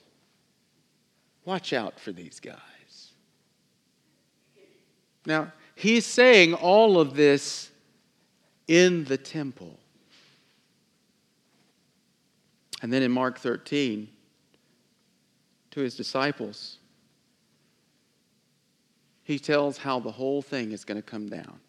Watch 1.44 1.72
out 1.72 1.98
for 1.98 2.12
these 2.12 2.38
guys. 2.38 2.58
Now, 5.26 5.52
he's 5.74 6.06
saying 6.06 6.54
all 6.54 7.00
of 7.00 7.14
this 7.14 7.70
in 8.68 9.04
the 9.04 9.18
temple. 9.18 9.78
And 12.80 12.92
then 12.92 13.02
in 13.02 13.10
Mark 13.10 13.38
13, 13.38 14.08
to 15.72 15.80
his 15.80 15.96
disciples, 15.96 16.77
he 19.28 19.38
tells 19.38 19.76
how 19.76 20.00
the 20.00 20.10
whole 20.10 20.40
thing 20.40 20.72
is 20.72 20.86
going 20.86 20.96
to 20.96 21.02
come 21.02 21.28
down 21.28 21.60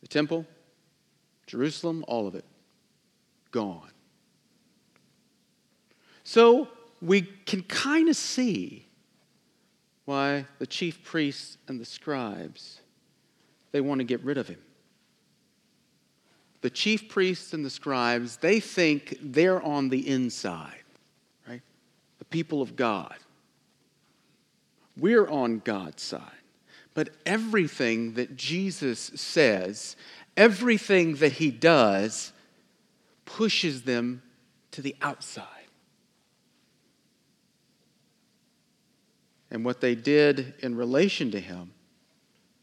the 0.00 0.06
temple, 0.06 0.46
Jerusalem, 1.46 2.04
all 2.06 2.28
of 2.28 2.36
it, 2.36 2.44
gone. 3.50 3.90
So 6.22 6.68
we 7.02 7.22
can 7.22 7.62
kind 7.62 8.08
of 8.08 8.14
see 8.14 8.86
why 10.04 10.46
the 10.60 10.66
chief 10.66 11.02
priests 11.02 11.56
and 11.66 11.80
the 11.80 11.84
scribes 11.84 12.80
they 13.72 13.80
want 13.80 13.98
to 13.98 14.04
get 14.04 14.22
rid 14.22 14.38
of 14.38 14.46
him. 14.46 14.60
The 16.60 16.70
chief 16.70 17.08
priests 17.08 17.54
and 17.54 17.64
the 17.64 17.70
scribes, 17.70 18.36
they 18.36 18.60
think 18.60 19.18
they're 19.20 19.60
on 19.60 19.88
the 19.88 20.06
inside, 20.06 20.84
right? 21.48 21.62
The 22.20 22.24
people 22.26 22.62
of 22.62 22.76
God. 22.76 23.16
We're 24.96 25.28
on 25.28 25.60
God's 25.64 26.02
side. 26.02 26.20
But 26.94 27.10
everything 27.26 28.14
that 28.14 28.36
Jesus 28.36 29.00
says, 29.16 29.96
everything 30.36 31.16
that 31.16 31.32
he 31.32 31.50
does, 31.50 32.32
pushes 33.24 33.82
them 33.82 34.22
to 34.70 34.82
the 34.82 34.94
outside. 35.02 35.46
And 39.50 39.64
what 39.64 39.80
they 39.80 39.94
did 39.94 40.54
in 40.60 40.76
relation 40.76 41.30
to 41.32 41.40
him, 41.40 41.72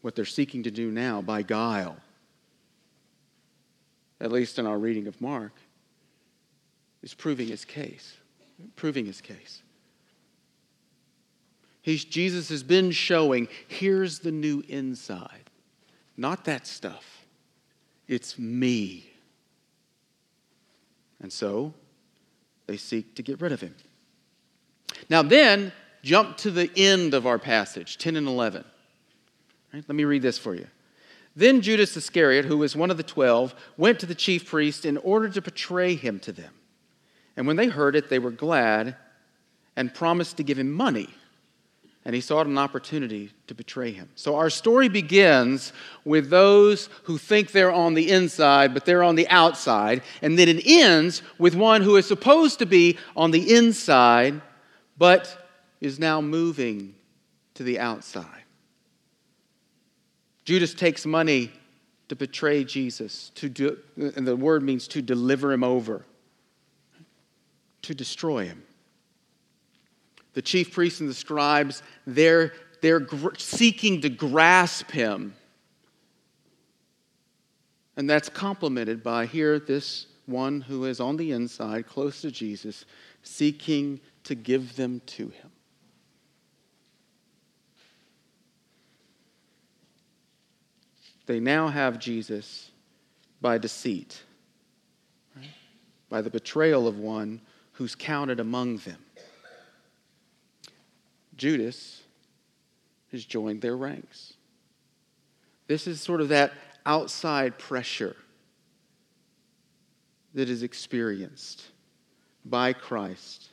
what 0.02 0.16
they're 0.16 0.26
seeking 0.26 0.64
to 0.64 0.72
do 0.72 0.92
now 0.92 1.22
by 1.22 1.42
guile, 1.42 1.98
at 4.20 4.32
least 4.32 4.60
in 4.60 4.66
our 4.66 4.78
reading 4.78 5.08
of 5.08 5.20
Mark, 5.22 5.54
is 7.02 7.14
proving 7.14 7.48
his 7.48 7.66
case. 7.66 8.16
Proving 8.76 9.06
his 9.06 9.22
case. 9.22 9.61
He's, 11.82 12.06
Jesus 12.06 12.50
has 12.50 12.64
been 12.64 12.92
showing 12.92 13.48
here's 13.68 14.20
the 14.20 14.32
new 14.32 14.64
inside. 14.68 15.50
Not 16.16 16.46
that 16.46 16.68
stuff. 16.68 17.26
It's 18.08 18.38
me. 18.38 19.10
And 21.22 21.32
so 21.32 21.74
they 22.68 22.78
seek 22.78 23.16
to 23.16 23.24
get 23.24 23.42
rid 23.42 23.52
of 23.52 23.62
him. 23.62 23.76
Now, 25.10 25.24
then, 25.24 25.72
jump 26.04 26.38
to 26.38 26.52
the 26.52 26.70
end 26.76 27.14
of 27.14 27.26
our 27.26 27.40
passage, 27.40 27.98
10 27.98 28.16
and 28.16 28.28
11. 28.28 28.64
Right, 29.74 29.84
let 29.88 29.96
me 29.96 30.04
read 30.04 30.22
this 30.22 30.38
for 30.38 30.54
you. 30.54 30.68
Then 31.36 31.62
Judas 31.62 31.96
Iscariot, 31.96 32.46
who 32.46 32.58
was 32.58 32.76
one 32.76 32.92
of 32.92 32.98
the 32.98 33.04
twelve, 33.04 33.56
went 33.78 34.00
to 34.02 34.06
the 34.06 34.16
chief 34.16 34.46
priest 34.46 34.86
in 34.86 34.98
order 34.98 35.30
to 35.30 35.42
betray 35.42 35.96
him 35.96 36.20
to 36.20 36.34
them. 36.34 36.54
And 37.38 37.48
when 37.48 37.56
they 37.56 37.68
heard 37.68 37.96
it, 37.96 38.10
they 38.10 38.20
were 38.20 38.32
glad 38.32 38.98
and 39.78 39.94
promised 39.94 40.36
to 40.38 40.44
give 40.44 40.60
him 40.60 40.72
money 40.72 41.10
and 42.04 42.16
he 42.16 42.22
sought 42.22 42.48
an 42.48 42.58
opportunity 42.58 43.32
to 43.48 43.54
betray 43.54 43.92
him. 43.92 44.10
So 44.16 44.36
our 44.36 44.50
story 44.50 44.90
begins 44.90 45.72
with 46.04 46.30
those 46.30 46.90
who 47.04 47.18
think 47.18 47.52
they're 47.52 47.72
on 47.72 47.94
the 47.94 48.10
inside, 48.10 48.74
but 48.74 48.86
they're 48.86 49.04
on 49.04 49.16
the 49.16 49.28
outside, 49.30 50.02
and 50.22 50.38
then 50.38 50.50
it 50.50 50.66
ends 50.66 51.22
with 51.38 51.54
one 51.54 51.82
who 51.82 51.98
is 51.98 52.08
supposed 52.08 52.60
to 52.60 52.66
be 52.66 52.98
on 53.16 53.32
the 53.32 53.56
inside, 53.56 54.42
but 54.98 55.48
is 55.80 56.00
now 56.00 56.22
moving 56.22 56.96
to 57.54 57.64
the 57.64 57.80
outside. 57.80 58.26
Judas 60.44 60.74
takes 60.74 61.06
money 61.06 61.52
to 62.10 62.16
betray 62.16 62.64
Jesus, 62.64 63.32
to 63.36 63.48
do, 63.48 63.78
and 63.96 64.28
the 64.28 64.36
word 64.36 64.64
means 64.64 64.88
to 64.90 65.02
deliver 65.04 65.54
him 65.54 65.64
over, 65.64 66.04
to 67.84 67.94
destroy 67.94 68.46
him 68.46 68.64
the 70.34 70.42
chief 70.42 70.72
priests 70.72 71.00
and 71.00 71.10
the 71.10 71.14
scribes, 71.14 71.84
they're, 72.08 72.54
they're 72.82 73.00
gr- 73.00 73.36
seeking 73.38 74.02
to 74.02 74.10
grasp 74.10 74.92
him. 74.92 75.36
And 77.98 78.10
that's 78.10 78.30
complemented 78.30 79.04
by 79.04 79.26
here 79.26 79.60
this 79.60 80.08
one 80.26 80.62
who 80.62 80.86
is 80.86 81.00
on 81.00 81.18
the 81.18 81.32
inside, 81.32 81.88
close 81.88 82.22
to 82.22 82.32
Jesus, 82.32 82.86
seeking 83.24 84.00
to 84.24 84.36
give 84.36 84.76
them 84.76 85.02
to 85.08 85.30
him. 85.30 85.52
They 91.26 91.40
now 91.40 91.68
have 91.68 92.00
Jesus 92.00 92.72
by 93.42 93.58
deceit, 93.58 94.22
right? 95.36 95.48
by 96.10 96.22
the 96.22 96.30
betrayal 96.30 96.88
of 96.88 96.98
one 96.98 97.42
who's 97.74 97.96
counted 97.96 98.40
among 98.40 98.78
them. 98.78 98.98
Judas 101.42 102.04
has 103.12 103.26
joined 103.26 103.64
their 103.64 103.76
ranks. 103.76 104.34
This 105.66 105.88
is 105.88 106.00
sort 106.00 106.22
of 106.22 106.30
that 106.30 106.54
outside 106.86 107.58
pressure 107.58 108.16
that 110.36 110.52
is 110.52 110.62
experienced 110.62 111.64
by 112.46 112.74
Christ. 112.74 113.50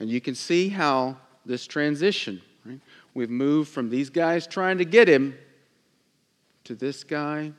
And 0.00 0.10
you 0.10 0.20
can 0.20 0.34
see 0.34 0.68
how 0.68 1.16
this 1.46 1.66
transition, 1.66 2.42
right? 2.66 2.80
We've 3.14 3.30
moved 3.30 3.70
from 3.70 3.88
these 3.88 4.10
guys 4.10 4.46
trying 4.46 4.76
to 4.76 4.84
get 4.84 5.08
him 5.08 5.34
to 6.64 6.74
this 6.74 7.04
guy 7.04 7.52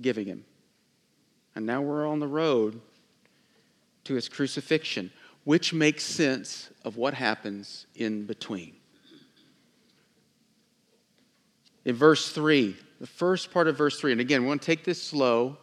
giving 0.00 0.26
him. 0.26 0.44
And 1.56 1.66
now 1.66 1.82
we're 1.82 2.06
on 2.06 2.20
the 2.20 2.28
road 2.28 2.80
to 4.04 4.14
his 4.14 4.28
crucifixion 4.28 5.10
which 5.44 5.74
makes 5.74 6.02
sense 6.02 6.70
of 6.84 6.96
what 6.96 7.14
happens 7.14 7.86
in 7.94 8.24
between. 8.24 8.74
In 11.84 11.94
verse 11.94 12.30
3, 12.30 12.74
the 13.00 13.06
first 13.06 13.52
part 13.52 13.68
of 13.68 13.76
verse 13.76 14.00
3, 14.00 14.12
and 14.12 14.20
again, 14.20 14.42
we 14.42 14.48
want 14.48 14.62
to 14.62 14.66
take 14.66 14.84
this 14.84 15.02
slow. 15.02 15.58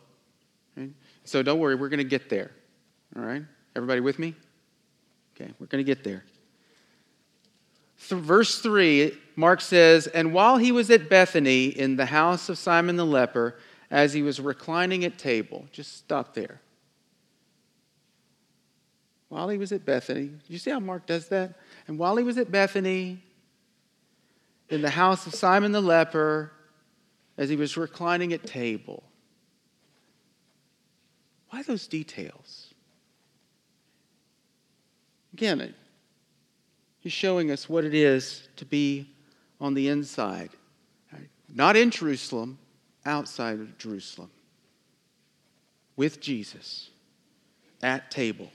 Okay? 0.77 0.89
So 1.23 1.41
don't 1.41 1.59
worry, 1.59 1.75
we're 1.75 1.89
going 1.89 1.97
to 1.97 2.03
get 2.03 2.29
there. 2.29 2.51
All 3.15 3.23
right? 3.23 3.43
Everybody 3.75 4.01
with 4.01 4.19
me? 4.19 4.35
Okay, 5.35 5.51
we're 5.59 5.65
going 5.65 5.83
to 5.83 5.89
get 5.95 6.03
there. 6.03 6.23
Th- 8.07 8.21
verse 8.21 8.59
3, 8.59 9.17
Mark 9.35 9.61
says, 9.61 10.05
And 10.05 10.31
while 10.31 10.57
he 10.57 10.71
was 10.71 10.91
at 10.91 11.09
Bethany 11.09 11.65
in 11.65 11.95
the 11.95 12.05
house 12.05 12.49
of 12.49 12.59
Simon 12.59 12.97
the 12.97 13.05
leper, 13.05 13.57
as 13.89 14.13
he 14.13 14.21
was 14.21 14.39
reclining 14.39 15.03
at 15.05 15.17
table, 15.17 15.65
just 15.71 15.97
stop 15.97 16.35
there 16.35 16.61
while 19.31 19.47
he 19.47 19.57
was 19.57 19.71
at 19.71 19.85
Bethany. 19.85 20.29
You 20.49 20.57
see 20.57 20.71
how 20.71 20.81
Mark 20.81 21.05
does 21.05 21.29
that? 21.29 21.53
And 21.87 21.97
while 21.97 22.17
he 22.17 22.23
was 22.23 22.37
at 22.37 22.51
Bethany, 22.51 23.23
in 24.69 24.81
the 24.81 24.89
house 24.89 25.25
of 25.25 25.33
Simon 25.33 25.71
the 25.71 25.79
leper, 25.79 26.51
as 27.37 27.47
he 27.47 27.55
was 27.55 27.77
reclining 27.77 28.33
at 28.33 28.45
table. 28.45 29.03
Why 31.49 31.63
those 31.63 31.87
details? 31.87 32.73
Again, 35.31 35.73
he's 36.99 37.13
showing 37.13 37.51
us 37.51 37.69
what 37.69 37.85
it 37.85 37.93
is 37.93 38.49
to 38.57 38.65
be 38.65 39.09
on 39.61 39.73
the 39.73 39.87
inside. 39.87 40.49
Not 41.53 41.77
in 41.77 41.89
Jerusalem, 41.89 42.57
outside 43.05 43.61
of 43.61 43.77
Jerusalem. 43.77 44.29
With 45.95 46.19
Jesus 46.19 46.89
at 47.81 48.11
table. 48.11 48.51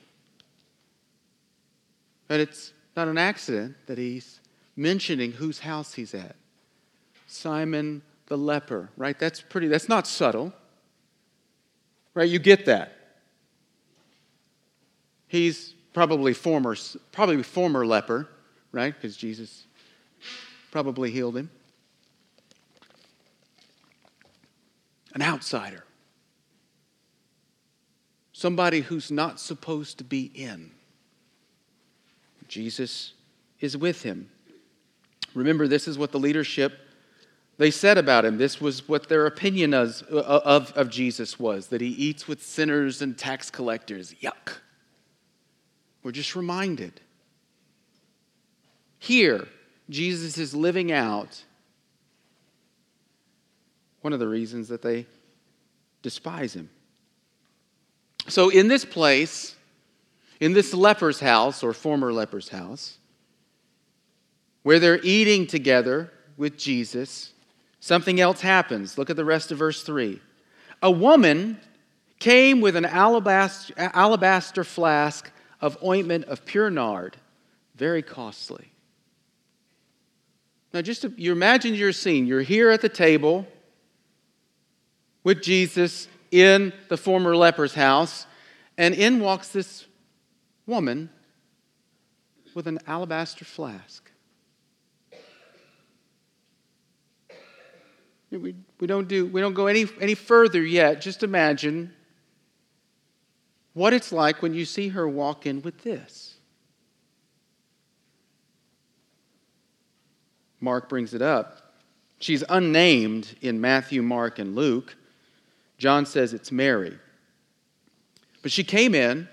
But 2.28 2.40
it's 2.40 2.72
not 2.96 3.08
an 3.08 3.18
accident 3.18 3.76
that 3.86 3.98
he's 3.98 4.40
mentioning 4.76 5.32
whose 5.32 5.60
house 5.60 5.94
he's 5.94 6.14
at. 6.14 6.36
Simon 7.26 8.02
the 8.26 8.36
leper, 8.36 8.90
right? 8.96 9.18
That's 9.18 9.40
pretty, 9.40 9.68
that's 9.68 9.88
not 9.88 10.06
subtle. 10.06 10.52
Right? 12.14 12.28
You 12.28 12.38
get 12.38 12.66
that. 12.66 12.92
He's 15.28 15.74
probably 15.92 16.32
former, 16.32 16.76
probably 17.12 17.42
former 17.42 17.86
leper, 17.86 18.28
right? 18.72 18.94
Because 18.94 19.16
Jesus 19.16 19.66
probably 20.70 21.10
healed 21.10 21.36
him. 21.36 21.50
An 25.14 25.22
outsider. 25.22 25.84
Somebody 28.32 28.80
who's 28.82 29.10
not 29.10 29.40
supposed 29.40 29.98
to 29.98 30.04
be 30.04 30.30
in. 30.34 30.70
Jesus 32.48 33.12
is 33.60 33.76
with 33.76 34.02
him. 34.02 34.30
Remember, 35.34 35.68
this 35.68 35.86
is 35.86 35.98
what 35.98 36.12
the 36.12 36.18
leadership 36.18 36.72
they 37.58 37.70
said 37.70 37.96
about 37.96 38.24
him, 38.24 38.36
this 38.36 38.60
was 38.60 38.86
what 38.86 39.08
their 39.08 39.24
opinion 39.26 39.72
of, 39.72 40.02
of, 40.02 40.72
of 40.72 40.90
Jesus 40.90 41.40
was 41.40 41.68
that 41.68 41.80
he 41.80 41.88
eats 41.88 42.28
with 42.28 42.42
sinners 42.42 43.00
and 43.00 43.16
tax 43.16 43.50
collectors. 43.50 44.14
Yuck. 44.22 44.58
We're 46.02 46.12
just 46.12 46.36
reminded. 46.36 47.00
Here, 48.98 49.48
Jesus 49.88 50.36
is 50.36 50.54
living 50.54 50.92
out 50.92 51.42
one 54.02 54.12
of 54.12 54.20
the 54.20 54.28
reasons 54.28 54.68
that 54.68 54.82
they 54.82 55.06
despise 56.02 56.54
him. 56.54 56.68
So, 58.28 58.50
in 58.50 58.68
this 58.68 58.84
place, 58.84 59.56
in 60.40 60.52
this 60.52 60.74
leper's 60.74 61.20
house, 61.20 61.62
or 61.62 61.72
former 61.72 62.12
leper's 62.12 62.48
house, 62.48 62.98
where 64.62 64.78
they're 64.78 65.00
eating 65.02 65.46
together 65.46 66.12
with 66.36 66.58
Jesus, 66.58 67.32
something 67.80 68.20
else 68.20 68.40
happens. 68.40 68.98
Look 68.98 69.10
at 69.10 69.16
the 69.16 69.24
rest 69.24 69.50
of 69.50 69.58
verse 69.58 69.82
3. 69.82 70.20
A 70.82 70.90
woman 70.90 71.58
came 72.18 72.60
with 72.60 72.76
an 72.76 72.84
alabaster, 72.84 73.72
alabaster 73.76 74.64
flask 74.64 75.30
of 75.60 75.78
ointment 75.82 76.24
of 76.26 76.44
pure 76.44 76.70
nard, 76.70 77.16
very 77.74 78.02
costly. 78.02 78.72
Now, 80.72 80.82
just 80.82 81.02
to, 81.02 81.12
you 81.16 81.32
imagine 81.32 81.74
your 81.74 81.92
scene. 81.92 82.26
You're 82.26 82.42
here 82.42 82.70
at 82.70 82.82
the 82.82 82.88
table 82.88 83.46
with 85.24 85.42
Jesus 85.42 86.08
in 86.30 86.72
the 86.88 86.98
former 86.98 87.34
leper's 87.34 87.74
house, 87.74 88.26
and 88.76 88.94
in 88.94 89.20
walks 89.20 89.48
this 89.48 89.85
woman 90.66 91.10
with 92.54 92.66
an 92.66 92.78
alabaster 92.86 93.44
flask. 93.44 94.10
We, 98.30 98.54
we, 98.80 98.86
don't 98.86 99.06
do, 99.06 99.26
we 99.26 99.40
don't 99.40 99.54
go 99.54 99.66
any, 99.66 99.86
any 100.00 100.14
further 100.14 100.62
yet. 100.62 101.00
Just 101.00 101.22
imagine 101.22 101.92
what 103.72 103.92
it's 103.92 104.12
like 104.12 104.42
when 104.42 104.52
you 104.52 104.64
see 104.64 104.88
her 104.88 105.08
walk 105.08 105.46
in 105.46 105.62
with 105.62 105.82
this. 105.82 106.34
Mark 110.60 110.88
brings 110.88 111.14
it 111.14 111.22
up. 111.22 111.74
She's 112.18 112.42
unnamed 112.48 113.36
in 113.42 113.60
Matthew, 113.60 114.02
Mark, 114.02 114.38
and 114.38 114.56
Luke. 114.56 114.96
John 115.78 116.06
says 116.06 116.32
it's 116.32 116.50
Mary. 116.50 116.98
But 118.42 118.50
she 118.50 118.64
came 118.64 118.94
in. 118.94 119.28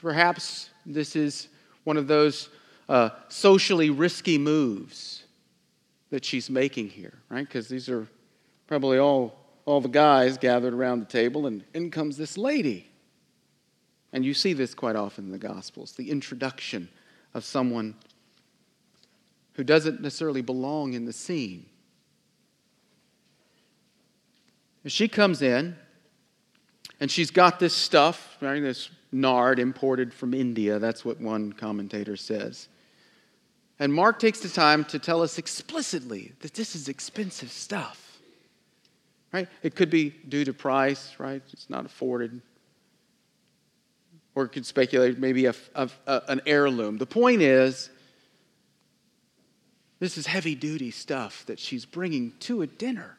Perhaps 0.00 0.70
this 0.86 1.14
is 1.14 1.48
one 1.84 1.96
of 1.96 2.06
those 2.06 2.48
uh, 2.88 3.10
socially 3.28 3.90
risky 3.90 4.38
moves 4.38 5.24
that 6.10 6.24
she's 6.24 6.48
making 6.48 6.88
here, 6.88 7.14
right? 7.28 7.46
Because 7.46 7.68
these 7.68 7.88
are 7.88 8.06
probably 8.66 8.98
all, 8.98 9.36
all 9.66 9.80
the 9.80 9.88
guys 9.88 10.38
gathered 10.38 10.72
around 10.72 11.00
the 11.00 11.06
table, 11.06 11.46
and 11.46 11.64
in 11.74 11.90
comes 11.90 12.16
this 12.16 12.38
lady. 12.38 12.88
And 14.12 14.24
you 14.24 14.34
see 14.34 14.54
this 14.54 14.74
quite 14.74 14.96
often 14.96 15.26
in 15.26 15.32
the 15.32 15.38
Gospels 15.38 15.92
the 15.92 16.10
introduction 16.10 16.88
of 17.34 17.44
someone 17.44 17.94
who 19.52 19.64
doesn't 19.64 20.00
necessarily 20.00 20.42
belong 20.42 20.94
in 20.94 21.04
the 21.04 21.12
scene. 21.12 21.66
She 24.86 25.08
comes 25.08 25.42
in, 25.42 25.76
and 26.98 27.10
she's 27.10 27.30
got 27.30 27.60
this 27.60 27.74
stuff, 27.74 28.38
right? 28.40 28.60
This 28.60 28.88
nard 29.12 29.58
imported 29.58 30.12
from 30.14 30.34
India. 30.34 30.78
That's 30.78 31.04
what 31.04 31.20
one 31.20 31.52
commentator 31.52 32.16
says. 32.16 32.68
And 33.78 33.92
Mark 33.92 34.18
takes 34.18 34.40
the 34.40 34.48
time 34.48 34.84
to 34.86 34.98
tell 34.98 35.22
us 35.22 35.38
explicitly 35.38 36.32
that 36.40 36.54
this 36.54 36.76
is 36.76 36.88
expensive 36.88 37.50
stuff. 37.50 38.18
Right? 39.32 39.48
It 39.62 39.74
could 39.74 39.90
be 39.90 40.10
due 40.10 40.44
to 40.44 40.52
price, 40.52 41.14
right? 41.18 41.42
It's 41.52 41.70
not 41.70 41.86
afforded. 41.86 42.42
Or 44.34 44.44
it 44.44 44.50
could 44.50 44.66
speculate 44.66 45.18
maybe 45.18 45.46
a, 45.46 45.54
a, 45.74 45.88
a, 46.06 46.22
an 46.28 46.40
heirloom. 46.46 46.98
The 46.98 47.06
point 47.06 47.40
is, 47.40 47.90
this 49.98 50.18
is 50.18 50.26
heavy 50.26 50.54
duty 50.54 50.90
stuff 50.90 51.44
that 51.46 51.58
she's 51.58 51.84
bringing 51.84 52.32
to 52.40 52.62
a 52.62 52.66
dinner 52.66 53.16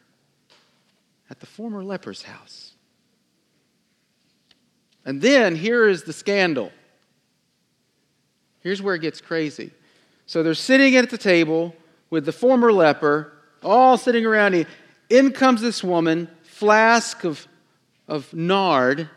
at 1.30 1.40
the 1.40 1.46
former 1.46 1.84
leper's 1.84 2.24
house. 2.24 2.71
And 5.06 5.22
then 5.22 5.56
here 5.56 5.88
is 5.88 6.04
the 6.04 6.14
scandal. 6.14 6.72
Here's 8.60 8.82
where 8.82 8.96
it 8.96 9.02
gets 9.02 9.22
crazy. 9.22 9.72
So 10.26 10.44
they're 10.44 10.54
sitting 10.54 10.96
at 10.96 11.10
the 11.10 11.18
table 11.18 11.76
with 12.10 12.26
the 12.26 12.32
former 12.32 12.72
leper, 12.72 13.34
all 13.64 13.98
sitting 13.98 14.26
around. 14.26 14.66
In 15.10 15.32
comes 15.32 15.62
this 15.62 15.84
woman, 15.84 16.30
flask 16.44 17.24
of, 17.24 17.48
of 18.08 18.34
nard, 18.34 19.10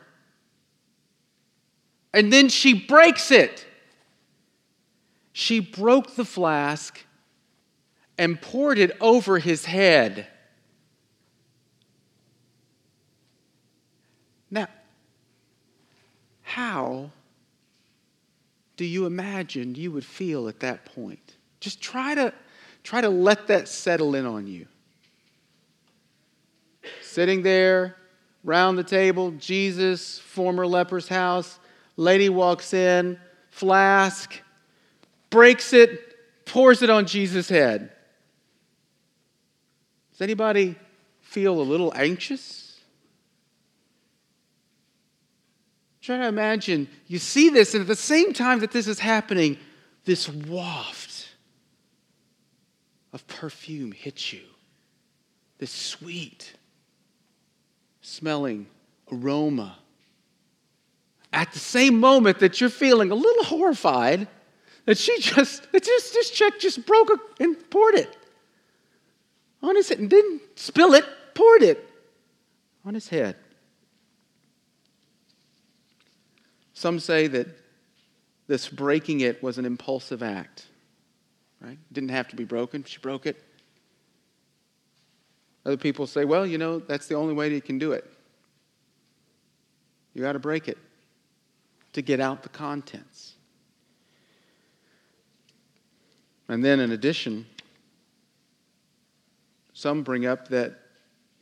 and 2.15 2.33
then 2.33 2.49
she 2.49 2.73
breaks 2.75 3.31
it. 3.31 3.67
She 5.33 5.59
broke 5.59 6.15
the 6.15 6.25
flask 6.25 7.05
and 8.17 8.41
poured 8.41 8.79
it 8.79 8.97
over 9.01 9.41
his 9.41 9.65
head. 9.65 10.29
Now, 14.49 14.69
how 16.45 17.11
do 18.77 18.85
you 18.85 19.07
imagine 19.07 19.75
you 19.75 19.91
would 19.91 20.05
feel 20.05 20.47
at 20.47 20.61
that 20.61 20.85
point? 20.85 21.37
Just 21.59 21.81
try 21.81 22.15
to, 22.15 22.33
try 22.85 23.01
to 23.01 23.09
let 23.09 23.49
that 23.49 23.67
settle 23.67 24.15
in 24.15 24.27
on 24.27 24.47
you. 24.47 24.67
Sitting 27.03 27.43
there, 27.43 27.97
round 28.45 28.77
the 28.77 28.85
table, 28.85 29.33
Jesus, 29.33 30.19
former 30.19 30.67
leper's 30.67 31.09
house, 31.09 31.59
lady 31.97 32.29
walks 32.29 32.75
in, 32.75 33.19
flask, 33.51 34.39
breaks 35.31 35.73
it, 35.73 36.45
pours 36.45 36.83
it 36.83 36.91
on 36.91 37.07
Jesus' 37.07 37.49
head. 37.49 37.91
Does 40.13 40.21
anybody 40.21 40.77
feel 41.23 41.61
a 41.61 41.63
little 41.63 41.93
anxious? 41.97 42.64
Try 46.05 46.19
to 46.19 46.27
imagine 46.27 46.87
you 47.07 47.19
see 47.19 47.49
this, 47.49 47.73
and 47.73 47.81
at 47.81 47.87
the 47.87 47.97
same 47.97 48.35
time 48.35 48.59
that 48.59 48.73
this 48.73 48.87
is 48.87 48.99
happening, 48.99 49.57
this 50.05 50.29
waft 50.29 51.31
of 53.15 53.27
perfume 53.27 53.91
hits 53.91 54.31
you. 54.31 54.43
This 55.57 55.71
sweet 55.71 56.53
smelling 58.03 58.67
aroma. 59.11 59.79
At 61.33 61.53
the 61.53 61.59
same 61.59 62.01
moment 62.01 62.39
that 62.41 62.61
you're 62.61 62.69
feeling 62.69 63.11
a 63.11 63.15
little 63.15 63.45
horrified 63.45 64.29
that 64.85 64.99
she 64.99 65.19
just, 65.23 65.73
that 65.73 65.85
just 65.85 66.13
this 66.13 66.29
chick 66.29 66.61
just 66.61 66.85
broke 66.85 67.13
it 67.13 67.21
and 67.41 67.71
poured 67.71 67.95
it 67.95 68.15
on 69.63 69.75
his 69.75 69.89
head 69.89 70.01
and 70.01 70.11
didn't 70.11 70.43
spill 70.57 70.93
it, 70.93 71.07
poured 71.33 71.63
it 71.63 71.89
on 72.85 72.93
his 72.93 73.09
head. 73.09 73.37
Some 76.85 77.01
say 77.01 77.29
that 77.29 77.47
this 78.47 78.69
breaking 78.69 79.21
it 79.21 79.43
was 79.43 79.57
an 79.57 79.65
impulsive 79.65 80.23
act, 80.23 80.67
right? 81.63 81.79
Didn't 81.91 82.11
have 82.11 82.29
to 82.29 82.37
be 82.37 82.45
broken. 82.45 82.85
She 82.85 82.99
broke 82.99 83.25
it. 83.25 83.43
Other 85.65 85.79
people 85.79 86.07
say, 86.07 86.27
well, 86.27 86.47
you 86.47 86.59
know, 86.59 86.81
that's 86.81 87.07
the 87.07 87.15
only 87.15 87.33
way 87.33 87.49
you 87.49 87.63
can 87.63 87.79
do 87.79 87.93
it. 87.93 88.05
You 90.13 90.21
got 90.21 90.33
to 90.33 90.39
break 90.39 90.69
it 90.69 90.77
to 91.95 92.03
get 92.03 92.21
out 92.21 92.43
the 92.43 92.51
contents. 92.51 93.33
And 96.49 96.63
then, 96.63 96.81
in 96.81 96.93
addition, 96.93 97.47
some 99.73 100.03
bring 100.03 100.27
up 100.27 100.49
that 100.49 100.75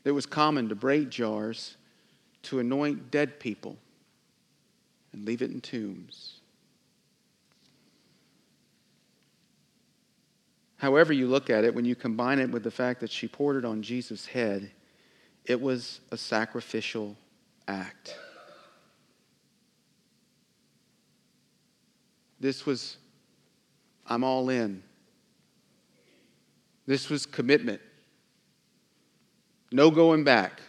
it 0.04 0.12
was 0.12 0.24
common 0.24 0.68
to 0.68 0.76
break 0.76 1.10
jars 1.10 1.76
to 2.44 2.60
anoint 2.60 3.10
dead 3.10 3.40
people 3.40 3.76
and 5.12 5.24
leave 5.24 5.42
it 5.42 5.50
in 5.50 5.60
tombs. 5.60 6.40
However, 10.76 11.12
you 11.12 11.28
look 11.28 11.48
at 11.48 11.64
it, 11.64 11.74
when 11.74 11.84
you 11.84 11.94
combine 11.94 12.40
it 12.40 12.50
with 12.50 12.64
the 12.64 12.70
fact 12.70 13.00
that 13.00 13.10
she 13.10 13.28
poured 13.28 13.56
it 13.56 13.64
on 13.64 13.82
Jesus' 13.82 14.26
head, 14.26 14.72
it 15.44 15.60
was 15.60 16.00
a 16.10 16.16
sacrificial 16.16 17.16
act. 17.68 18.16
This 22.40 22.66
was, 22.66 22.96
I'm 24.06 24.24
all 24.24 24.48
in. 24.50 24.82
This 26.86 27.08
was 27.08 27.26
commitment. 27.26 27.80
No 29.70 29.90
going 29.92 30.24
back. 30.24 30.60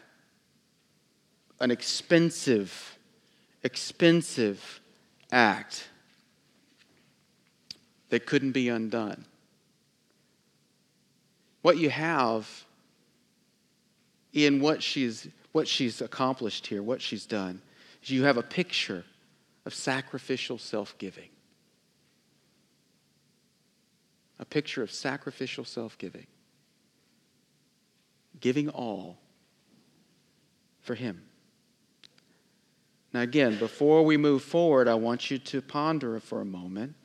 An 1.60 1.72
expensive 1.72 2.93
expensive 3.64 4.82
act 5.32 5.88
that 8.10 8.26
couldn't 8.26 8.52
be 8.52 8.70
undone. 8.70 9.26
what 11.64 11.78
you 11.78 11.90
have 11.90 12.66
in 14.34 14.60
what 14.60 14.84
she's, 14.84 15.28
what 15.54 15.68
she's 15.68 16.02
accomplished 16.02 16.68
here, 16.68 16.84
what 16.84 17.02
she's 17.02 17.26
done, 17.26 17.62
is 18.04 18.10
you 18.10 18.24
have 18.26 18.38
a 18.38 18.44
picture 18.44 19.04
of 19.66 19.74
sacrificial 19.74 20.58
self 20.58 20.96
giving. 20.98 21.30
A 24.40 24.46
picture 24.46 24.84
of 24.84 24.92
sacrificial 24.92 25.64
self 25.64 25.98
giving. 25.98 26.28
Giving 28.42 28.70
all 28.70 29.18
for 30.82 30.96
Him. 30.96 31.22
Now, 33.14 33.22
again, 33.22 33.60
before 33.60 34.04
we 34.04 34.18
move 34.18 34.42
forward, 34.44 34.88
I 34.88 34.96
want 34.96 35.30
you 35.30 35.38
to 35.38 35.62
ponder 35.62 36.20
for 36.20 36.42
a 36.42 36.46
moment 36.46 36.96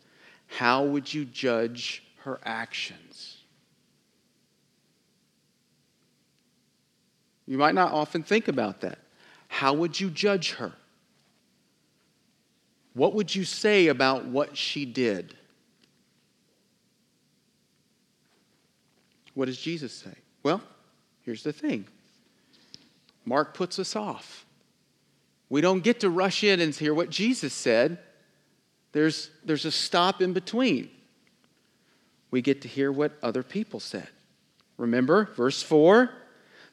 how 0.46 0.84
would 0.84 1.12
you 1.12 1.26
judge 1.26 2.02
her 2.20 2.40
actions? 2.44 3.36
You 7.46 7.58
might 7.58 7.74
not 7.74 7.92
often 7.92 8.22
think 8.22 8.48
about 8.48 8.80
that. 8.80 8.98
How 9.48 9.74
would 9.74 10.00
you 10.00 10.08
judge 10.08 10.52
her? 10.52 10.72
What 12.94 13.14
would 13.14 13.34
you 13.34 13.44
say 13.44 13.88
about 13.88 14.24
what 14.24 14.56
she 14.56 14.84
did? 14.86 15.34
What 19.34 19.46
does 19.46 19.60
Jesus 19.60 19.92
say? 19.92 20.14
Well, 20.42 20.62
here's 21.22 21.42
the 21.42 21.52
thing 21.52 21.86
Mark 23.24 23.54
puts 23.54 23.78
us 23.78 23.94
off. 23.94 24.46
We 25.50 25.60
don't 25.60 25.82
get 25.82 26.00
to 26.00 26.10
rush 26.10 26.44
in 26.44 26.60
and 26.60 26.74
hear 26.74 26.92
what 26.94 27.10
Jesus 27.10 27.54
said. 27.54 27.98
There's, 28.92 29.30
there's 29.44 29.64
a 29.64 29.70
stop 29.70 30.20
in 30.20 30.32
between. 30.32 30.90
We 32.30 32.42
get 32.42 32.62
to 32.62 32.68
hear 32.68 32.92
what 32.92 33.12
other 33.22 33.42
people 33.42 33.80
said. 33.80 34.08
Remember, 34.76 35.30
verse 35.36 35.62
4 35.62 36.10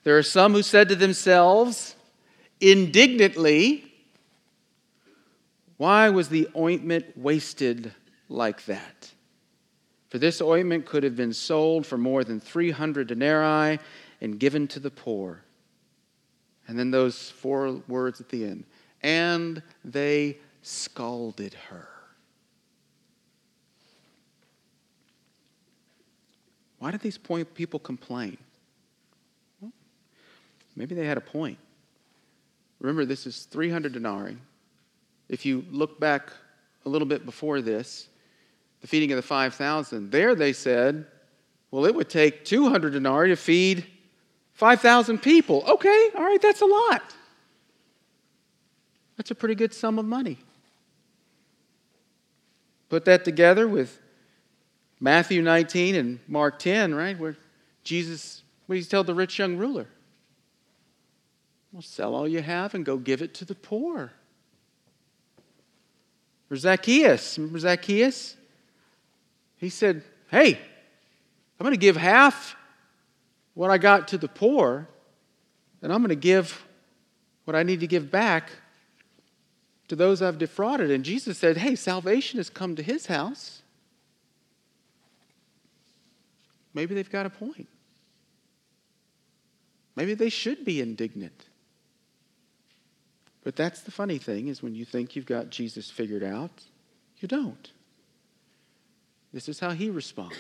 there 0.06 0.18
are 0.20 0.24
some 0.24 0.54
who 0.54 0.62
said 0.62 0.90
to 0.90 0.96
themselves 0.96 1.96
indignantly, 2.62 3.92
Why 5.78 6.12
was 6.12 6.30
the 6.30 6.48
ointment 6.56 7.18
wasted 7.18 7.92
like 8.30 8.66
that? 8.66 9.12
For 10.10 10.20
this 10.20 10.42
ointment 10.42 10.86
could 10.86 11.04
have 11.04 11.16
been 11.16 11.34
sold 11.34 11.88
for 11.88 11.98
more 11.98 12.24
than 12.24 12.40
300 12.40 13.08
denarii 13.08 13.80
and 14.22 14.40
given 14.40 14.68
to 14.70 14.80
the 14.80 14.92
poor. 14.92 15.42
And 16.68 16.78
then 16.78 16.92
those 16.92 17.30
four 17.30 17.82
words 17.88 18.20
at 18.20 18.30
the 18.30 18.46
end. 18.46 18.66
And 19.04 19.62
they 19.84 20.38
scalded 20.62 21.54
her. 21.70 21.88
Why 26.80 26.92
did 26.92 27.02
these 27.02 27.18
people 27.18 27.80
complain? 27.80 28.38
Maybe 30.76 30.94
they 30.94 31.06
had 31.06 31.18
a 31.18 31.22
point. 31.22 31.58
Remember, 32.80 33.06
this 33.06 33.26
is 33.26 33.46
300 33.46 33.94
denarii. 33.94 34.38
If 35.30 35.46
you 35.46 35.66
look 35.72 36.00
back 36.00 36.32
a 36.86 36.90
little 36.90 37.08
bit 37.08 37.26
before 37.26 37.62
this, 37.62 38.10
the 38.82 38.88
feeding 38.88 39.12
of 39.12 39.16
the 39.16 39.24
5,000, 39.24 40.12
there 40.12 40.36
they 40.36 40.54
said, 40.54 41.06
well, 41.72 41.86
it 41.86 41.96
would 41.96 42.10
take 42.10 42.46
200 42.46 42.92
denarii 42.92 43.30
to 43.30 43.36
feed 43.36 43.88
5,000 44.56 45.22
people. 45.22 45.64
Okay, 45.68 46.10
all 46.16 46.24
right, 46.24 46.42
that's 46.42 46.62
a 46.62 46.66
lot. 46.66 47.14
That's 49.18 49.32
a 49.32 49.36
pretty 49.36 49.56
good 49.56 49.74
sum 49.74 50.00
of 50.00 50.06
money. 50.06 50.38
Put 52.90 53.06
that 53.06 53.26
together 53.26 53.68
with 53.68 54.00
Matthew 55.00 55.42
19 55.42 55.96
and 55.96 56.20
Mark 56.28 56.60
10, 56.60 56.96
right? 56.96 57.18
Where 57.18 57.36
Jesus, 57.84 58.44
what 58.66 58.76
did 58.76 58.84
he 58.84 58.90
tell 58.90 59.04
the 59.04 59.14
rich 59.14 59.38
young 59.40 59.58
ruler? 59.58 59.88
Well, 61.72 61.82
sell 61.82 62.16
all 62.16 62.28
you 62.28 62.42
have 62.42 62.74
and 62.74 62.86
go 62.86 62.98
give 62.98 63.22
it 63.22 63.34
to 63.36 63.46
the 63.46 63.56
poor. 63.56 64.14
Or 66.50 66.56
Zacchaeus. 66.56 67.38
Remember 67.38 67.60
Zacchaeus? 67.60 68.38
He 69.58 69.70
said, 69.70 70.04
Hey, 70.30 70.54
I'm 71.60 71.64
going 71.64 71.74
to 71.74 71.78
give 71.78 71.98
half 71.98 72.56
what 73.56 73.72
I 73.72 73.80
got 73.80 74.10
to 74.10 74.18
the 74.20 74.28
poor, 74.28 74.88
and 75.82 75.92
I'm 75.92 76.00
going 76.00 76.10
to 76.10 76.16
give 76.16 76.64
what 77.46 77.56
I 77.56 77.64
need 77.64 77.80
to 77.80 77.88
give 77.88 78.12
back 78.12 78.52
to 79.88 79.96
those 79.96 80.22
I've 80.22 80.38
defrauded. 80.38 80.92
And 80.92 81.04
Jesus 81.04 81.38
said, 81.38 81.58
Hey, 81.58 81.76
salvation 81.76 82.38
has 82.38 82.50
come 82.50 82.76
to 82.76 82.84
his 82.84 83.08
house. 83.08 83.62
Maybe 86.74 86.94
they've 86.94 87.10
got 87.10 87.26
a 87.26 87.30
point. 87.30 87.70
Maybe 89.96 90.14
they 90.14 90.30
should 90.30 90.66
be 90.66 90.82
indignant. 90.82 91.46
But 93.44 93.56
that's 93.56 93.82
the 93.82 93.92
funny 93.92 94.18
thing 94.18 94.48
is 94.50 94.62
when 94.62 94.76
you 94.76 94.84
think 94.84 95.16
you've 95.16 95.26
got 95.26 95.50
Jesus 95.50 95.90
figured 95.90 96.24
out, 96.24 96.64
you 97.20 97.28
don't. 97.28 97.72
This 99.32 99.48
is 99.48 99.60
how 99.60 99.70
he 99.70 99.90
responds. 99.90 100.36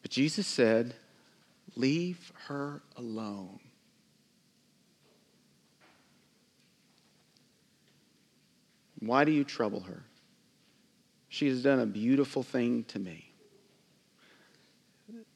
But 0.00 0.10
Jesus 0.10 0.46
said, 0.46 0.94
Leave 1.76 2.32
her 2.46 2.82
alone. 2.96 3.60
Why 9.00 9.24
do 9.24 9.32
you 9.32 9.44
trouble 9.44 9.80
her? 9.80 10.04
She 11.28 11.48
has 11.48 11.62
done 11.62 11.80
a 11.80 11.86
beautiful 11.86 12.42
thing 12.42 12.84
to 12.84 12.98
me. 12.98 13.32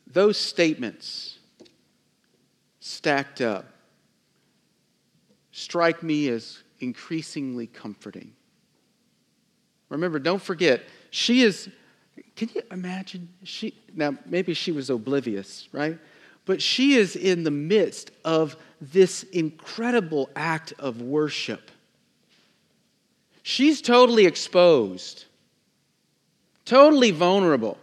Those 0.07 0.37
statements 0.37 1.39
stacked 2.81 3.41
up 3.41 3.67
strike 5.57 6.03
me 6.03 6.29
as 6.29 6.63
increasingly 6.81 7.67
comforting. 7.67 8.31
Remember, 9.89 10.19
don't 10.19 10.43
forget, 10.43 10.83
she 11.11 11.41
is, 11.41 11.71
can 12.35 12.51
you 12.55 12.61
imagine? 12.71 13.29
She, 13.43 13.75
now, 13.95 14.17
maybe 14.27 14.53
she 14.53 14.71
was 14.71 14.91
oblivious, 14.91 15.69
right? 15.73 15.99
But 16.47 16.63
she 16.63 16.95
is 16.95 17.17
in 17.17 17.45
the 17.45 17.51
midst 17.51 18.13
of 18.25 18.57
this 18.81 19.25
incredible 19.25 20.31
act 20.35 20.73
of 20.79 21.03
worship. 21.03 21.71
She's 23.43 23.83
totally 23.83 24.27
exposed, 24.27 25.25
totally 26.65 27.11
vulnerable. 27.11 27.79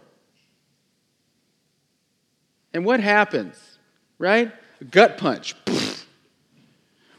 And 2.72 2.84
what 2.84 3.00
happens, 3.00 3.56
right? 4.18 4.52
A 4.80 4.84
gut 4.84 5.18
punch. 5.18 5.54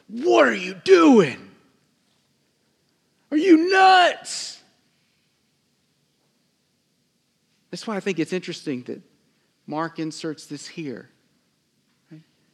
What 0.08 0.48
are 0.48 0.54
you 0.54 0.74
doing? 0.74 1.52
Are 3.32 3.38
you 3.38 3.70
nuts? 3.70 4.62
That's 7.72 7.86
why 7.88 7.96
I 7.96 8.00
think 8.00 8.20
it's 8.20 8.34
interesting 8.34 8.84
that 8.84 9.02
Mark 9.68 10.00
inserts 10.00 10.46
this 10.46 10.68
here. 10.68 11.10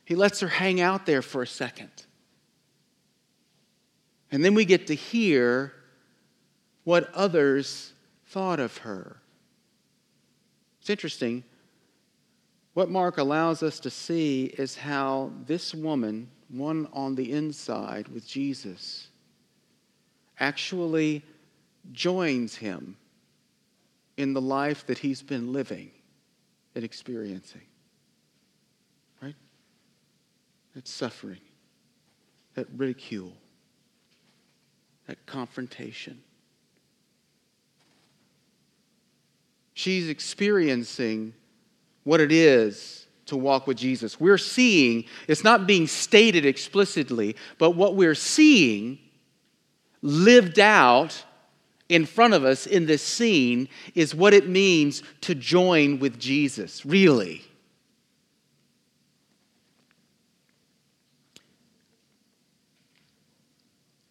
He 0.06 0.16
lets 0.16 0.40
her 0.40 0.48
hang 0.48 0.82
out 0.82 1.06
there 1.06 1.22
for 1.22 1.42
a 1.42 1.48
second. 1.48 1.92
And 4.32 4.44
then 4.44 4.54
we 4.54 4.66
get 4.66 4.88
to 4.88 4.96
hear 4.96 5.74
what 6.84 7.14
others 7.14 7.94
thought 8.28 8.60
of 8.60 8.78
her. 8.80 9.18
It's 10.80 10.90
interesting. 10.90 11.44
What 12.74 12.90
Mark 12.90 13.18
allows 13.18 13.62
us 13.62 13.80
to 13.82 13.90
see 13.90 14.46
is 14.46 14.76
how 14.76 15.32
this 15.46 15.74
woman 15.74 16.30
one 16.52 16.88
on 16.92 17.16
the 17.16 17.32
inside 17.32 18.08
with 18.10 18.28
Jesus, 18.28 19.08
actually 20.40 21.24
joins 21.92 22.56
him 22.56 22.98
in 24.18 24.34
the 24.34 24.42
life 24.42 24.86
that 24.88 24.98
he's 24.98 25.22
been 25.22 25.54
living 25.54 25.92
and 26.76 26.84
experiencing. 26.84 27.62
Right? 29.22 29.36
That 30.76 30.88
suffering, 30.88 31.42
that 32.54 32.68
ridicule, 32.76 33.34
that 35.08 35.26
confrontation. 35.26 36.22
She's 39.74 40.08
experiencing 40.10 41.34
what 42.04 42.22
it 42.22 42.32
is 42.32 43.08
to 43.26 43.38
walk 43.38 43.68
with 43.68 43.78
Jesus. 43.78 44.20
We're 44.20 44.38
seeing, 44.38 45.06
it's 45.28 45.44
not 45.44 45.68
being 45.68 45.88
stated 45.88 46.46
explicitly, 46.46 47.36
but 47.58 47.72
what 47.72 47.96
we're 47.96 48.16
seeing 48.16 49.00
lived 50.02 50.60
out 50.60 51.24
in 51.90 52.06
front 52.06 52.34
of 52.34 52.46
us 52.46 52.66
in 52.66 52.86
this 52.86 53.02
scene 53.02 53.68
is 53.96 54.16
what 54.16 54.34
it 54.34 54.48
means 54.48 55.04
to 55.22 55.36
join 55.36 56.00
with 56.00 56.20
Jesus, 56.20 56.86
really. 56.86 57.42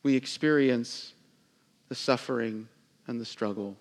We 0.02 0.16
experience 0.16 1.12
the 1.88 1.94
suffering 1.94 2.68
and 3.06 3.20
the 3.20 3.24
struggle 3.24 3.76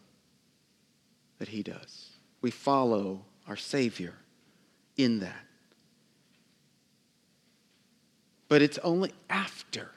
that 1.38 1.48
he 1.48 1.64
does. 1.64 2.10
We 2.42 2.52
follow 2.52 3.22
our 3.48 3.56
Savior 3.56 4.14
in 4.98 5.20
that. 5.20 5.46
But 8.48 8.62
it's 8.62 8.80
only 8.80 9.14
after 9.30 9.92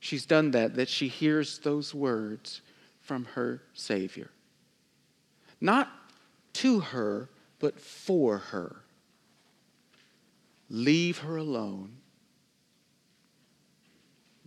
she's 0.00 0.26
done 0.26 0.52
that 0.52 0.74
that 0.74 0.88
she 0.88 1.08
hears 1.08 1.58
those 1.58 1.94
words 1.94 2.60
from 3.00 3.24
her 3.24 3.62
Savior. 3.72 4.30
Not 5.60 5.90
to 6.54 6.80
her, 6.80 7.30
but 7.58 7.80
for 7.80 8.38
her. 8.38 8.76
Leave 10.68 11.18
her 11.18 11.36
alone. 11.36 11.96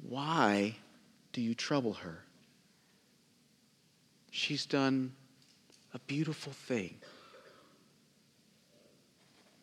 Why 0.08 0.76
do 1.34 1.42
you 1.42 1.54
trouble 1.54 1.94
her? 1.94 2.24
She's 4.32 4.66
done 4.66 5.14
a 5.94 6.00
beautiful 6.00 6.54
thing. 6.54 6.96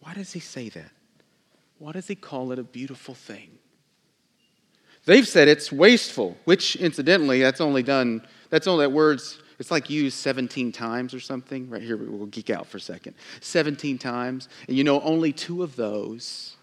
Why 0.00 0.14
does 0.14 0.32
he 0.32 0.40
say 0.40 0.68
that? 0.70 0.90
Why 1.78 1.92
does 1.92 2.06
he 2.06 2.14
call 2.14 2.52
it 2.52 2.58
a 2.58 2.62
beautiful 2.62 3.14
thing? 3.14 3.50
They've 5.04 5.26
said 5.26 5.48
it's 5.48 5.72
wasteful, 5.72 6.36
which 6.44 6.76
incidentally, 6.76 7.40
that's 7.40 7.60
only 7.60 7.82
done, 7.82 8.26
that's 8.50 8.66
only 8.66 8.84
that 8.84 8.90
word's, 8.90 9.40
it's 9.58 9.70
like 9.70 9.88
used 9.88 10.18
17 10.18 10.70
times 10.70 11.14
or 11.14 11.20
something. 11.20 11.70
Right 11.70 11.82
here, 11.82 11.96
we'll 11.96 12.26
geek 12.26 12.50
out 12.50 12.66
for 12.66 12.76
a 12.76 12.80
second. 12.80 13.14
17 13.40 13.96
times. 13.98 14.48
And 14.66 14.76
you 14.76 14.84
know, 14.84 15.00
only 15.00 15.32
two 15.32 15.62
of 15.62 15.76
those 15.76 16.56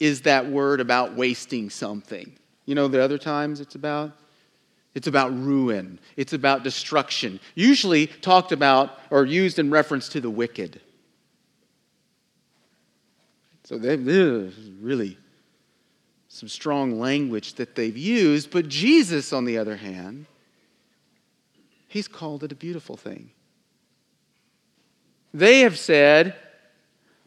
is 0.00 0.22
that 0.22 0.46
word 0.46 0.80
about 0.80 1.14
wasting 1.14 1.70
something. 1.70 2.36
You 2.70 2.76
know, 2.76 2.86
the 2.86 3.02
other 3.02 3.18
times 3.18 3.58
it's 3.58 3.74
about? 3.74 4.12
It's 4.94 5.08
about 5.08 5.36
ruin. 5.36 5.98
It's 6.16 6.34
about 6.34 6.62
destruction. 6.62 7.40
Usually 7.56 8.06
talked 8.06 8.52
about 8.52 8.96
or 9.10 9.24
used 9.24 9.58
in 9.58 9.72
reference 9.72 10.08
to 10.10 10.20
the 10.20 10.30
wicked. 10.30 10.80
So 13.64 13.76
they 13.76 13.96
really 13.96 15.18
some 16.28 16.48
strong 16.48 17.00
language 17.00 17.54
that 17.54 17.74
they've 17.74 17.96
used. 17.96 18.52
But 18.52 18.68
Jesus, 18.68 19.32
on 19.32 19.46
the 19.46 19.58
other 19.58 19.74
hand, 19.74 20.26
he's 21.88 22.06
called 22.06 22.44
it 22.44 22.52
a 22.52 22.54
beautiful 22.54 22.96
thing. 22.96 23.32
They 25.34 25.62
have 25.62 25.76
said, 25.76 26.36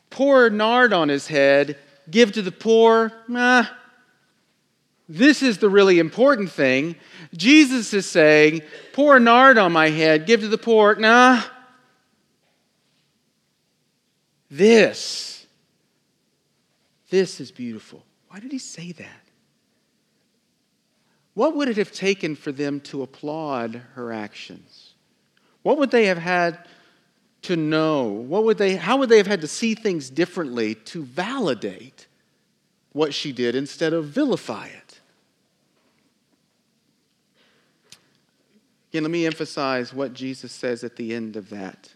pour 0.10 0.50
nard 0.50 0.94
on 0.94 1.10
his 1.10 1.28
head, 1.28 1.78
give 2.10 2.32
to 2.32 2.42
the 2.42 2.54
poor. 2.54 3.12
Nah, 3.28 3.66
this 5.10 5.44
is 5.44 5.58
the 5.58 5.70
really 5.70 6.00
important 6.00 6.52
thing. 6.52 6.96
Jesus 7.36 7.94
is 7.94 8.10
saying, 8.10 8.62
pour 8.94 9.20
nard 9.20 9.58
on 9.58 9.72
my 9.72 9.89
head, 9.89 10.26
give 10.26 10.42
to 10.42 10.48
the 10.48 10.58
poor. 10.58 10.96
Nah. 10.96 11.42
This 14.50 15.34
this 17.13 17.39
is 17.39 17.52
beautiful. 17.52 18.04
Why 18.30 18.39
did 18.39 18.52
he 18.52 18.58
say 18.58 18.92
that? 18.94 19.22
What 21.36 21.56
would 21.56 21.68
it 21.68 21.78
have 21.78 21.92
taken 21.92 22.36
for 22.36 22.52
them 22.52 22.80
to 22.82 23.04
applaud 23.04 23.76
her 23.94 24.12
actions? 24.12 24.96
What 25.62 25.78
would 25.78 25.92
they 25.92 26.08
have 26.08 26.18
had 26.18 26.58
to 27.44 27.56
know? 27.56 28.06
What 28.06 28.46
would 28.46 28.58
they, 28.58 28.78
how 28.78 28.98
would 28.98 29.10
they 29.10 29.18
have 29.18 29.28
had 29.28 29.42
to 29.42 29.48
see 29.48 29.76
things 29.76 30.10
differently 30.10 30.74
to 30.74 31.04
validate 31.04 32.08
what 32.94 33.13
she 33.13 33.32
did 33.32 33.54
instead 33.54 33.94
of 33.94 34.06
vilify 34.06 34.66
it? 34.66 34.83
Again, 38.94 39.06
let 39.06 39.12
me 39.12 39.26
emphasize 39.26 39.92
what 39.92 40.14
Jesus 40.14 40.52
says 40.52 40.84
at 40.84 40.98
the 40.98 41.16
end 41.16 41.36
of 41.36 41.50
that, 41.50 41.92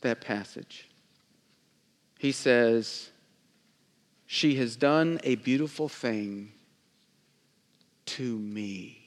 that 0.00 0.22
passage. 0.22 0.88
He 2.18 2.32
says, 2.32 3.10
she 4.24 4.54
has 4.54 4.76
done 4.76 5.20
a 5.24 5.34
beautiful 5.34 5.90
thing 5.90 6.52
to 8.06 8.38
me. 8.38 9.02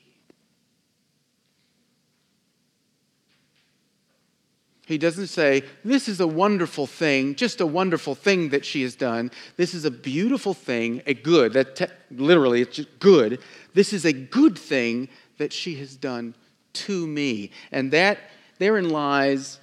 He 4.85 4.99
doesn't 4.99 5.27
say, 5.27 5.63
This 5.83 6.07
is 6.07 6.19
a 6.19 6.27
wonderful 6.27 6.85
thing, 6.85 7.33
just 7.33 7.59
a 7.59 7.65
wonderful 7.65 8.13
thing 8.13 8.49
that 8.49 8.65
she 8.65 8.83
has 8.83 8.95
done. 8.95 9.31
This 9.57 9.73
is 9.73 9.83
a 9.83 9.91
beautiful 9.91 10.53
thing, 10.53 11.01
a 11.07 11.15
good, 11.15 11.53
that 11.53 11.75
te- 11.75 11.85
literally 12.11 12.61
it's 12.61 12.75
just 12.75 12.99
good. 12.99 13.39
This 13.73 13.93
is 13.93 14.05
a 14.05 14.13
good 14.13 14.57
thing 14.57 15.09
that 15.39 15.51
she 15.51 15.75
has 15.75 15.97
done 15.97 16.35
to 16.73 17.07
me. 17.07 17.51
And 17.71 17.91
that 17.91 18.19
therein 18.59 18.89
lies 18.89 19.59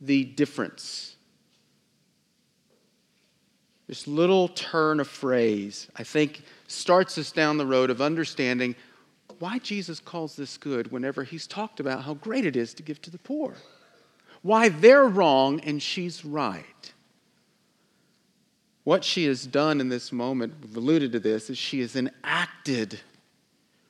the 0.00 0.24
difference 0.24 1.12
this 3.92 4.06
little 4.06 4.48
turn 4.48 5.00
of 5.00 5.06
phrase, 5.06 5.86
I 5.96 6.02
think, 6.02 6.44
starts 6.66 7.18
us 7.18 7.30
down 7.30 7.58
the 7.58 7.66
road 7.66 7.90
of 7.90 8.00
understanding 8.00 8.74
why 9.38 9.58
Jesus 9.58 10.00
calls 10.00 10.34
this 10.34 10.56
good 10.56 10.90
whenever 10.90 11.24
he's 11.24 11.46
talked 11.46 11.78
about 11.78 12.02
how 12.02 12.14
great 12.14 12.46
it 12.46 12.56
is 12.56 12.72
to 12.72 12.82
give 12.82 13.02
to 13.02 13.10
the 13.10 13.18
poor. 13.18 13.54
Why 14.40 14.70
they're 14.70 15.08
wrong 15.08 15.60
and 15.60 15.82
she's 15.82 16.24
right. 16.24 16.92
What 18.84 19.04
she 19.04 19.26
has 19.26 19.46
done 19.46 19.78
in 19.78 19.90
this 19.90 20.10
moment, 20.10 20.54
we've 20.62 20.74
alluded 20.74 21.12
to 21.12 21.20
this, 21.20 21.50
is 21.50 21.58
she 21.58 21.80
has 21.80 21.94
enacted 21.94 22.98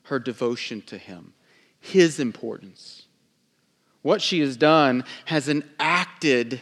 her 0.05 0.19
devotion 0.19 0.83
to 0.83 0.99
him, 0.99 1.33
his 1.81 2.19
importance. 2.19 3.07
What 4.03 4.21
she 4.21 4.41
has 4.41 4.57
done 4.57 5.05
has 5.27 5.49
enacted 5.49 6.61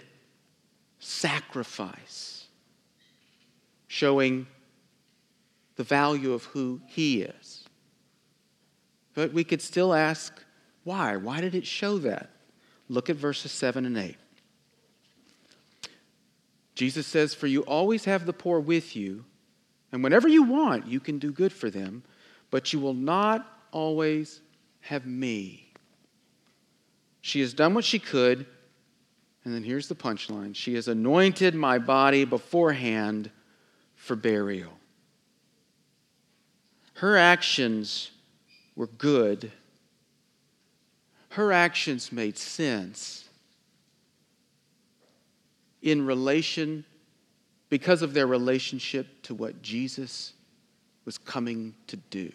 sacrifice 0.99 2.47
showing 3.87 4.47
the 5.77 5.83
value 5.83 6.33
of 6.33 6.45
who 6.45 6.81
he 6.87 7.23
is. 7.23 7.65
But 9.15 9.33
we 9.33 9.45
could 9.45 9.63
still 9.63 9.95
ask, 9.95 10.45
why? 10.85 11.17
Why 11.17 11.41
did 11.41 11.55
it 11.55 11.67
show 11.67 11.99
that? 11.99 12.31
Look 12.89 13.09
at 13.09 13.17
verses 13.17 13.53
7 13.53 13.87
and 13.87 13.97
8. 13.97 14.17
Jesus 16.75 17.07
says, 17.07 17.35
For 17.35 17.47
you 17.47 17.63
always 17.63 18.05
have 18.05 18.27
the 18.27 18.33
poor 18.33 18.61
with 18.61 18.95
you, 18.95 19.25
and 19.93 20.03
whenever 20.03 20.29
you 20.29 20.43
want, 20.45 20.87
you 20.87 21.01
can 21.01 21.19
do 21.19 21.33
good 21.33 21.53
for 21.53 21.69
them, 21.69 22.03
but 22.51 22.73
you 22.73 22.81
will 22.81 22.95
not 22.95 23.47
always 23.73 24.41
have 24.81 25.07
me. 25.07 25.73
She 27.21 27.41
has 27.41 27.55
done 27.55 27.75
what 27.75 27.85
she 27.85 27.99
could, 27.99 28.47
and 29.45 29.55
then 29.55 29.63
here's 29.63 29.89
the 29.89 29.95
punchline 29.95 30.55
She 30.55 30.75
has 30.75 30.89
anointed 30.89 31.55
my 31.55 31.79
body 31.79 32.25
beforehand 32.25 33.31
for 33.95 34.17
burial. 34.17 34.73
Her 36.95 37.17
actions 37.17 38.11
were 38.75 38.87
good. 38.87 39.53
Her 41.31 41.53
actions 41.53 42.11
made 42.11 42.37
sense 42.37 43.29
in 45.83 46.05
relation, 46.05 46.85
because 47.71 48.03
of 48.03 48.13
their 48.13 48.27
relationship 48.27 49.23
to 49.23 49.35
what 49.35 49.63
Jesus 49.63 50.35
was 51.05 51.19
coming 51.19 51.75
to 51.87 51.97
do. 51.97 52.31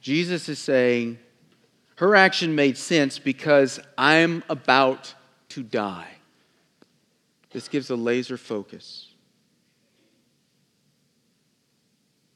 Jesus 0.00 0.48
is 0.48 0.58
saying, 0.58 1.18
her 1.96 2.16
action 2.16 2.54
made 2.54 2.76
sense 2.76 3.18
because 3.18 3.78
I'm 3.96 4.42
about 4.48 5.14
to 5.50 5.62
die. 5.62 6.08
This 7.50 7.68
gives 7.68 7.90
a 7.90 7.96
laser 7.96 8.36
focus. 8.36 9.08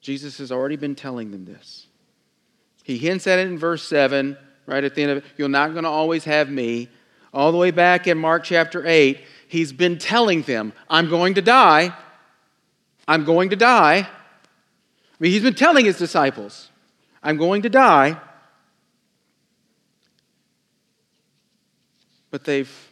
Jesus 0.00 0.38
has 0.38 0.52
already 0.52 0.76
been 0.76 0.94
telling 0.94 1.32
them 1.32 1.44
this. 1.44 1.88
He 2.84 2.98
hints 2.98 3.26
at 3.26 3.40
it 3.40 3.48
in 3.48 3.58
verse 3.58 3.82
7, 3.82 4.36
right 4.66 4.84
at 4.84 4.94
the 4.94 5.02
end 5.02 5.10
of 5.10 5.18
it. 5.18 5.24
You're 5.36 5.48
not 5.48 5.72
going 5.72 5.82
to 5.82 5.90
always 5.90 6.22
have 6.24 6.48
me. 6.48 6.88
All 7.34 7.50
the 7.50 7.58
way 7.58 7.72
back 7.72 8.06
in 8.06 8.16
Mark 8.16 8.44
chapter 8.44 8.86
8, 8.86 9.20
he's 9.48 9.72
been 9.72 9.98
telling 9.98 10.42
them, 10.42 10.72
I'm 10.88 11.08
going 11.08 11.34
to 11.34 11.42
die. 11.42 11.92
I'm 13.08 13.24
going 13.24 13.50
to 13.50 13.56
die. 13.56 14.06
I 15.18 15.22
mean, 15.22 15.32
he's 15.32 15.42
been 15.42 15.54
telling 15.54 15.86
his 15.86 15.96
disciples, 15.96 16.68
I'm 17.22 17.38
going 17.38 17.62
to 17.62 17.70
die. 17.70 18.20
But 22.30 22.44
they've 22.44 22.90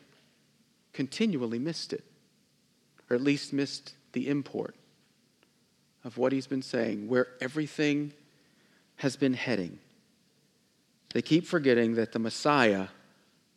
continually 0.95 1.59
missed 1.59 1.93
it, 1.93 2.05
or 3.11 3.17
at 3.17 3.21
least 3.21 3.53
missed 3.53 3.93
the 4.13 4.29
import 4.29 4.75
of 6.03 6.17
what 6.17 6.33
he's 6.33 6.47
been 6.47 6.63
saying, 6.63 7.09
where 7.09 7.29
everything 7.43 8.13
has 8.97 9.17
been 9.17 9.35
heading. 9.35 9.79
They 11.13 11.21
keep 11.21 11.47
forgetting 11.47 11.95
that 11.95 12.13
the 12.13 12.19
Messiah 12.19 12.89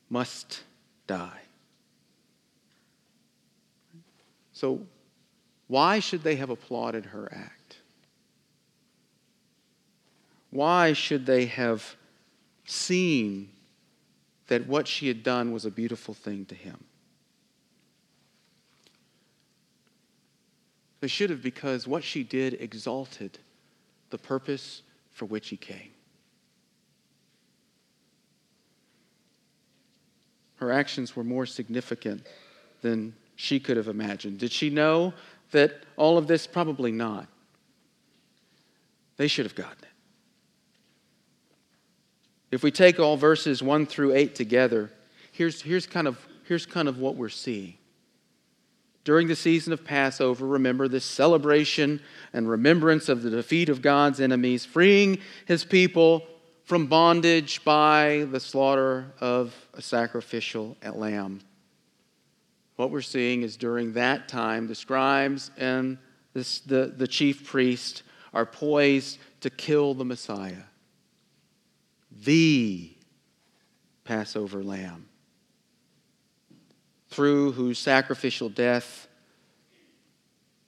must 0.09 0.63
die. 1.05 1.41
So, 4.51 4.81
why 5.67 5.99
should 5.99 6.23
they 6.23 6.35
have 6.35 6.49
applauded 6.49 7.05
her 7.07 7.29
act? 7.31 7.56
Why 10.49 10.93
should 10.93 11.25
they 11.25 11.45
have 11.45 11.95
seen 12.65 13.49
that 14.47 14.67
what 14.67 14.87
she 14.87 15.07
had 15.07 15.23
done 15.23 15.51
was 15.51 15.65
a 15.65 15.71
beautiful 15.71 16.13
thing 16.13 16.45
to 16.45 16.55
him? 16.55 16.83
They 20.99 21.07
should 21.07 21.29
have 21.29 21.43
because 21.43 21.87
what 21.87 22.03
she 22.03 22.23
did 22.23 22.53
exalted 22.55 23.37
the 24.09 24.17
purpose 24.17 24.81
for 25.11 25.25
which 25.25 25.49
he 25.49 25.57
came. 25.57 25.91
Her 30.55 30.71
actions 30.71 31.15
were 31.15 31.23
more 31.23 31.45
significant 31.45 32.25
than 32.81 33.13
she 33.35 33.59
could 33.59 33.77
have 33.77 33.87
imagined. 33.87 34.39
Did 34.39 34.51
she 34.51 34.69
know 34.69 35.13
that 35.51 35.83
all 35.97 36.17
of 36.17 36.27
this? 36.27 36.47
Probably 36.47 36.91
not. 36.91 37.27
They 39.17 39.27
should 39.27 39.45
have 39.45 39.55
gotten 39.55 39.83
it. 39.83 39.86
If 42.51 42.63
we 42.63 42.71
take 42.71 42.99
all 42.99 43.17
verses 43.17 43.61
1 43.61 43.85
through 43.87 44.15
8 44.15 44.35
together, 44.35 44.91
here's, 45.31 45.61
here's, 45.61 45.85
kind, 45.85 46.07
of, 46.07 46.25
here's 46.45 46.65
kind 46.65 46.87
of 46.87 46.97
what 46.99 47.15
we're 47.15 47.29
seeing. 47.29 47.75
During 49.03 49.27
the 49.27 49.35
season 49.35 49.71
of 49.71 49.85
Passover, 49.85 50.45
remember 50.45 50.87
this 50.87 51.05
celebration 51.05 52.01
and 52.33 52.49
remembrance 52.49 53.07
of 53.07 53.23
the 53.23 53.29
defeat 53.29 53.69
of 53.69 53.81
God's 53.81 54.19
enemies, 54.19 54.65
freeing 54.65 55.19
his 55.45 55.63
people 55.63 56.27
from 56.65 56.87
bondage 56.87 57.63
by 57.63 58.27
the 58.29 58.39
slaughter 58.41 59.13
of 59.21 59.55
a 59.73 59.81
sacrificial 59.81 60.75
lamb. 60.93 61.39
What 62.75 62.91
we're 62.91 63.01
seeing 63.01 63.43
is 63.43 63.55
during 63.55 63.93
that 63.93 64.27
time, 64.27 64.67
the 64.67 64.75
scribes 64.75 65.51
and 65.57 65.97
this, 66.33 66.59
the, 66.59 66.93
the 66.95 67.07
chief 67.07 67.45
priest 67.45 68.03
are 68.33 68.45
poised 68.45 69.17
to 69.41 69.49
kill 69.49 69.93
the 69.93 70.03
Messiah, 70.03 70.63
the 72.27 72.91
Passover 74.03 74.61
lamb, 74.61 75.07
through 77.09 77.53
whose 77.53 77.79
sacrificial 77.79 78.49
death 78.49 79.07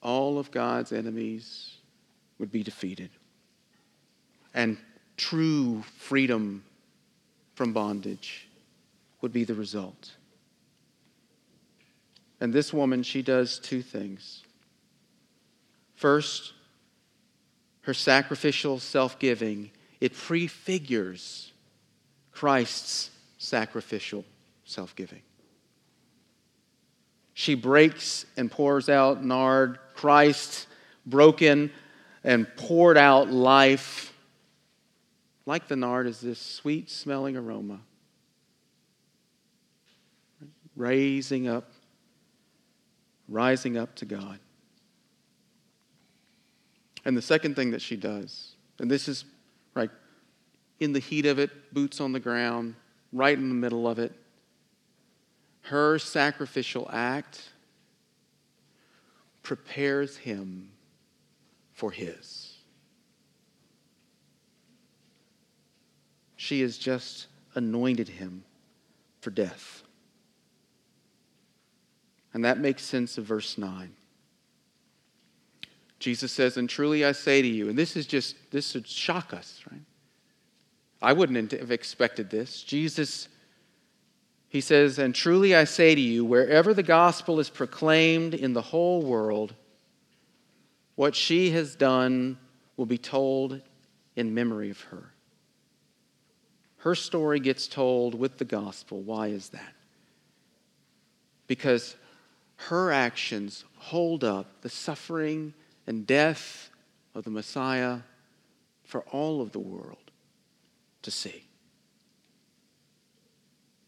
all 0.01 0.39
of 0.39 0.51
God's 0.51 0.93
enemies 0.93 1.75
would 2.37 2.49
be 2.49 2.63
defeated. 2.63 3.09
And 4.53 4.77
true 5.17 5.83
freedom 5.97 6.63
from 7.55 7.73
bondage 7.73 8.47
would 9.19 9.33
be 9.33 9.43
the 9.43 9.53
result. 9.53 10.15
And 12.39 12.53
this 12.53 12.71
woman, 12.71 13.03
she 13.03 13.21
does 13.21 13.59
two 13.59 13.81
things. 13.81 14.43
First, 15.95 16.53
her 17.81 17.93
sacrificial 17.93 18.79
self 18.79 19.19
giving, 19.19 19.71
it 19.99 20.13
prefigures 20.13 21.48
Christ's 22.39 23.09
sacrificial 23.37 24.23
self 24.63 24.95
giving. 24.95 25.21
She 27.33 27.53
breaks 27.53 28.25
and 28.37 28.49
pours 28.49 28.87
out 28.87 29.21
nard, 29.21 29.77
Christ 29.93 30.67
broken 31.05 31.69
and 32.23 32.47
poured 32.55 32.95
out 32.95 33.29
life 33.29 34.13
like 35.45 35.67
the 35.67 35.75
nard, 35.75 36.07
is 36.07 36.21
this 36.21 36.39
sweet 36.39 36.89
smelling 36.89 37.35
aroma, 37.35 37.81
raising 40.77 41.49
up, 41.49 41.69
rising 43.27 43.75
up 43.75 43.95
to 43.95 44.05
God. 44.05 44.39
And 47.03 47.17
the 47.17 47.21
second 47.21 47.57
thing 47.57 47.71
that 47.71 47.81
she 47.81 47.97
does, 47.97 48.55
and 48.79 48.89
this 48.89 49.09
is 49.09 49.25
right 49.73 49.91
in 50.79 50.93
the 50.93 50.99
heat 50.99 51.25
of 51.25 51.39
it, 51.39 51.73
boots 51.73 51.99
on 51.99 52.11
the 52.11 52.19
ground, 52.19 52.75
right 53.11 53.37
in 53.37 53.49
the 53.49 53.55
middle 53.55 53.87
of 53.87 53.99
it, 53.99 54.13
her 55.63 55.99
sacrificial 55.99 56.89
act 56.91 57.49
prepares 59.43 60.17
him 60.17 60.71
for 61.73 61.91
his. 61.91 62.57
She 66.35 66.61
has 66.61 66.77
just 66.77 67.27
anointed 67.55 68.07
him 68.07 68.43
for 69.21 69.29
death. 69.29 69.83
And 72.33 72.45
that 72.45 72.59
makes 72.59 72.83
sense 72.83 73.17
of 73.17 73.25
verse 73.25 73.57
9. 73.57 73.91
Jesus 75.99 76.31
says, 76.31 76.57
And 76.57 76.69
truly 76.69 77.03
I 77.03 77.11
say 77.11 77.41
to 77.41 77.47
you, 77.47 77.69
and 77.69 77.77
this 77.77 77.97
is 77.97 78.05
just, 78.05 78.35
this 78.51 78.71
should 78.71 78.87
shock 78.87 79.33
us, 79.33 79.61
right? 79.69 79.81
I 81.01 81.13
wouldn't 81.13 81.51
have 81.51 81.71
expected 81.71 82.29
this. 82.29 82.61
Jesus, 82.63 83.29
he 84.49 84.59
says, 84.59 84.99
And 84.99 85.15
truly 85.15 85.55
I 85.55 85.63
say 85.63 85.95
to 85.95 86.01
you, 86.01 86.25
wherever 86.25 86.73
the 86.73 86.83
gospel 86.83 87.39
is 87.39 87.49
proclaimed 87.49 88.33
in 88.33 88.53
the 88.53 88.61
whole 88.61 89.01
world, 89.01 89.53
what 90.95 91.15
she 91.15 91.51
has 91.51 91.75
done 91.75 92.37
will 92.75 92.85
be 92.85 92.97
told 92.97 93.61
in 94.15 94.33
memory 94.33 94.69
of 94.69 94.81
her. 94.81 95.13
Her 96.77 96.95
story 96.95 97.39
gets 97.39 97.67
told 97.67 98.15
with 98.15 98.37
the 98.37 98.45
gospel. 98.45 99.01
Why 99.01 99.27
is 99.27 99.49
that? 99.49 99.73
Because 101.47 101.95
her 102.55 102.91
actions 102.91 103.63
hold 103.77 104.25
up 104.25 104.61
the 104.61 104.69
suffering 104.69 105.53
and 105.87 106.05
death 106.05 106.69
of 107.15 107.23
the 107.23 107.29
Messiah 107.29 107.99
for 108.83 109.01
all 109.11 109.41
of 109.41 109.53
the 109.53 109.59
world 109.59 110.08
to 111.09 111.15
see. 111.15 111.43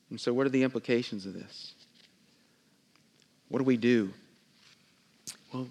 And 0.09 0.19
so, 0.19 0.33
what 0.33 0.45
are 0.45 0.49
the 0.49 0.63
implications 0.63 1.25
of 1.25 1.33
this? 1.33 1.73
What 3.49 3.59
do 3.59 3.63
we 3.63 3.77
do? 3.77 4.11
Well, 5.53 5.67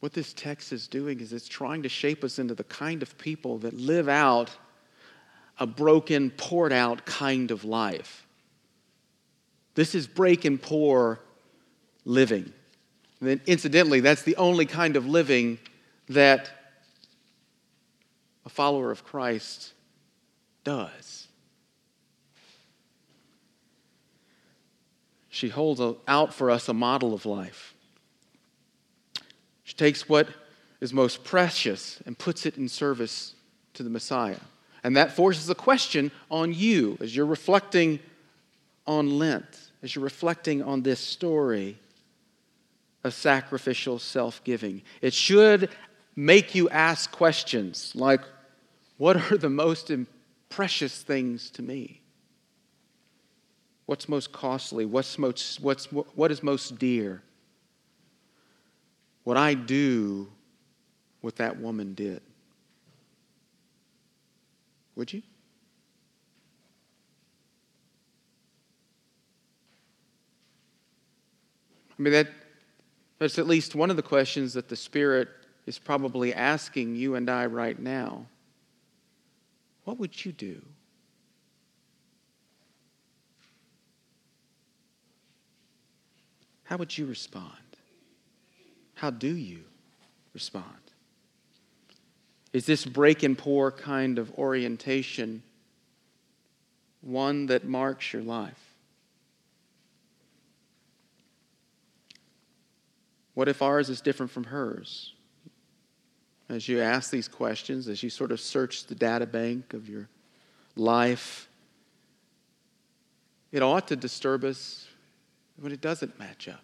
what 0.00 0.12
this 0.12 0.32
text 0.32 0.72
is 0.72 0.88
doing 0.88 1.20
is 1.20 1.32
it's 1.32 1.48
trying 1.48 1.82
to 1.82 1.88
shape 1.88 2.24
us 2.24 2.38
into 2.38 2.54
the 2.54 2.64
kind 2.64 3.02
of 3.02 3.18
people 3.18 3.58
that 3.58 3.74
live 3.74 4.08
out 4.08 4.50
a 5.60 5.66
broken, 5.66 6.30
poured 6.30 6.72
out 6.72 7.04
kind 7.04 7.50
of 7.50 7.64
life. 7.64 8.26
This 9.74 9.94
is 9.94 10.06
break 10.06 10.44
and 10.44 10.60
pour 10.60 11.20
living. 12.04 12.52
And 13.20 13.28
then, 13.28 13.40
incidentally, 13.46 14.00
that's 14.00 14.22
the 14.22 14.36
only 14.36 14.66
kind 14.66 14.96
of 14.96 15.04
living 15.04 15.58
that 16.08 16.50
a 18.46 18.48
follower 18.48 18.90
of 18.90 19.04
Christ 19.04 19.74
does. 20.68 21.26
She 25.30 25.48
holds 25.48 25.80
out 26.06 26.34
for 26.34 26.50
us 26.50 26.68
a 26.68 26.74
model 26.74 27.14
of 27.14 27.24
life. 27.24 27.72
She 29.64 29.72
takes 29.72 30.10
what 30.10 30.28
is 30.82 30.92
most 30.92 31.24
precious 31.24 32.02
and 32.04 32.18
puts 32.18 32.44
it 32.44 32.58
in 32.58 32.68
service 32.68 33.34
to 33.72 33.82
the 33.82 33.88
Messiah. 33.88 34.40
And 34.84 34.94
that 34.94 35.16
forces 35.16 35.48
a 35.48 35.54
question 35.54 36.10
on 36.30 36.52
you 36.52 36.98
as 37.00 37.16
you're 37.16 37.24
reflecting 37.24 37.98
on 38.86 39.18
Lent, 39.18 39.70
as 39.82 39.94
you're 39.94 40.04
reflecting 40.04 40.62
on 40.62 40.82
this 40.82 41.00
story 41.00 41.78
of 43.04 43.14
sacrificial 43.14 43.98
self 43.98 44.44
giving. 44.44 44.82
It 45.00 45.14
should 45.14 45.70
make 46.14 46.54
you 46.54 46.68
ask 46.68 47.10
questions 47.10 47.94
like, 47.94 48.20
What 48.98 49.32
are 49.32 49.38
the 49.38 49.48
most 49.48 49.88
precious 50.48 51.02
things 51.02 51.50
to 51.50 51.62
me? 51.62 52.00
What's 53.86 54.08
most 54.08 54.32
costly? 54.32 54.84
What's 54.84 55.18
most, 55.18 55.60
what's, 55.60 55.86
what 55.86 56.30
is 56.30 56.42
most 56.42 56.78
dear? 56.78 57.22
What 59.24 59.36
I 59.36 59.54
do, 59.54 60.30
what 61.20 61.36
that 61.36 61.58
woman 61.58 61.94
did. 61.94 62.22
Would 64.96 65.12
you? 65.12 65.22
I 71.98 72.02
mean, 72.02 72.12
that, 72.12 72.28
that's 73.18 73.38
at 73.38 73.46
least 73.46 73.74
one 73.74 73.90
of 73.90 73.96
the 73.96 74.02
questions 74.02 74.52
that 74.54 74.68
the 74.68 74.76
Spirit 74.76 75.28
is 75.66 75.78
probably 75.78 76.32
asking 76.32 76.94
you 76.94 77.14
and 77.14 77.28
I 77.28 77.46
right 77.46 77.78
now. 77.78 78.26
What 79.88 79.98
would 80.00 80.22
you 80.22 80.32
do? 80.32 80.60
How 86.64 86.76
would 86.76 86.98
you 86.98 87.06
respond? 87.06 87.48
How 88.96 89.08
do 89.08 89.34
you 89.34 89.60
respond? 90.34 90.66
Is 92.52 92.66
this 92.66 92.84
break 92.84 93.22
and 93.22 93.38
pour 93.38 93.72
kind 93.72 94.18
of 94.18 94.30
orientation 94.34 95.42
one 97.00 97.46
that 97.46 97.64
marks 97.64 98.12
your 98.12 98.20
life? 98.20 98.74
What 103.32 103.48
if 103.48 103.62
ours 103.62 103.88
is 103.88 104.02
different 104.02 104.32
from 104.32 104.44
hers? 104.44 105.14
As 106.48 106.66
you 106.68 106.80
ask 106.80 107.10
these 107.10 107.28
questions, 107.28 107.88
as 107.88 108.02
you 108.02 108.08
sort 108.08 108.32
of 108.32 108.40
search 108.40 108.86
the 108.86 108.94
data 108.94 109.26
bank 109.26 109.74
of 109.74 109.88
your 109.88 110.08
life, 110.76 111.48
it 113.52 113.62
ought 113.62 113.88
to 113.88 113.96
disturb 113.96 114.44
us 114.44 114.86
when 115.60 115.72
it 115.72 115.80
doesn't 115.80 116.18
match 116.18 116.48
up. 116.48 116.62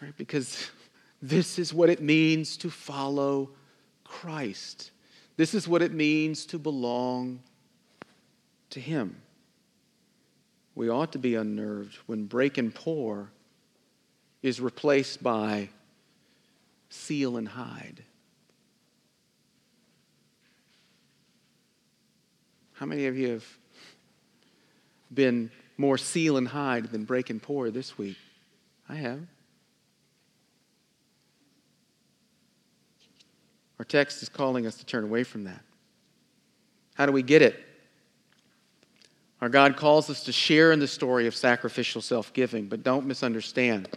Right? 0.00 0.16
Because 0.16 0.70
this 1.22 1.58
is 1.58 1.74
what 1.74 1.90
it 1.90 2.00
means 2.00 2.56
to 2.58 2.70
follow 2.70 3.50
Christ. 4.04 4.90
This 5.36 5.54
is 5.54 5.66
what 5.66 5.82
it 5.82 5.92
means 5.92 6.46
to 6.46 6.58
belong 6.58 7.40
to 8.70 8.80
Him. 8.80 9.20
We 10.74 10.88
ought 10.88 11.12
to 11.12 11.18
be 11.18 11.34
unnerved 11.34 11.96
when 12.06 12.24
break 12.24 12.56
and 12.56 12.74
pour 12.74 13.30
is 14.42 14.60
replaced 14.60 15.22
by 15.22 15.68
seal 16.90 17.38
and 17.38 17.48
hide. 17.48 18.02
How 22.74 22.86
many 22.86 23.06
of 23.06 23.16
you 23.16 23.28
have 23.30 23.44
been 25.12 25.50
more 25.76 25.96
seal 25.96 26.36
and 26.36 26.48
hide 26.48 26.86
than 26.86 27.04
break 27.04 27.30
and 27.30 27.42
pour 27.42 27.70
this 27.70 27.96
week? 27.96 28.16
I 28.88 28.96
have. 28.96 29.20
Our 33.78 33.84
text 33.84 34.22
is 34.22 34.28
calling 34.28 34.66
us 34.66 34.76
to 34.76 34.84
turn 34.84 35.04
away 35.04 35.24
from 35.24 35.44
that. 35.44 35.60
How 36.94 37.06
do 37.06 37.12
we 37.12 37.22
get 37.22 37.40
it? 37.40 37.64
Our 39.40 39.48
God 39.48 39.76
calls 39.76 40.10
us 40.10 40.24
to 40.24 40.32
share 40.32 40.70
in 40.72 40.80
the 40.80 40.86
story 40.86 41.26
of 41.26 41.34
sacrificial 41.34 42.02
self 42.02 42.32
giving, 42.32 42.66
but 42.66 42.82
don't 42.82 43.06
misunderstand. 43.06 43.88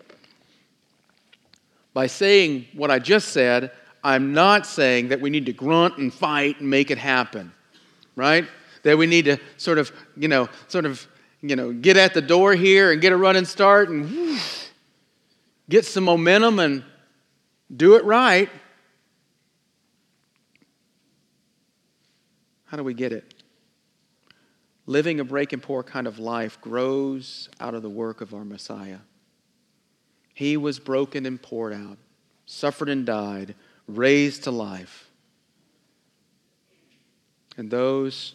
By 1.94 2.08
saying 2.08 2.68
what 2.74 2.90
I 2.90 3.00
just 3.00 3.30
said, 3.30 3.72
I'm 4.04 4.34
not 4.34 4.66
saying 4.66 5.10
that 5.10 5.22
we 5.22 5.30
need 5.30 5.46
to 5.46 5.54
grunt 5.54 5.98
and 5.98 6.14
fight 6.14 6.60
and 6.60 6.70
make 6.70 6.92
it 6.92 6.98
happen, 6.98 7.54
right? 8.16 8.46
That 8.84 8.98
we 8.98 9.06
need 9.06 9.26
to 9.26 9.38
sort 9.58 9.78
of, 9.78 9.92
you 10.18 10.28
know, 10.28 10.50
sort 10.68 10.86
of, 10.86 11.08
you 11.42 11.56
know, 11.56 11.72
get 11.72 11.96
at 11.96 12.14
the 12.14 12.22
door 12.22 12.54
here 12.56 12.92
and 12.92 13.02
get 13.02 13.14
a 13.14 13.18
running 13.18 13.46
start 13.46 13.90
and 13.90 14.10
whew, 14.10 14.38
get 15.70 15.86
some 15.86 16.04
momentum 16.04 16.60
and 16.60 16.84
do 17.76 17.96
it 17.96 18.04
right. 18.04 18.50
How 22.66 22.78
do 22.78 22.84
we 22.84 22.94
get 22.94 23.14
it? 23.14 23.36
Living 24.86 25.20
a 25.20 25.24
break 25.24 25.54
and 25.54 25.62
pour 25.62 25.84
kind 25.84 26.08
of 26.08 26.20
life 26.20 26.60
grows 26.60 27.48
out 27.60 27.74
of 27.74 27.84
the 27.84 27.90
work 27.90 28.20
of 28.20 28.34
our 28.34 28.44
Messiah. 28.44 28.98
He 30.34 30.58
was 30.58 30.80
broken 30.80 31.26
and 31.26 31.42
poured 31.42 31.74
out, 31.74 31.98
suffered 32.46 32.90
and 32.90 33.06
died, 33.06 33.56
raised 33.88 34.44
to 34.44 34.52
life. 34.52 35.10
And 37.58 37.70
those 37.70 38.34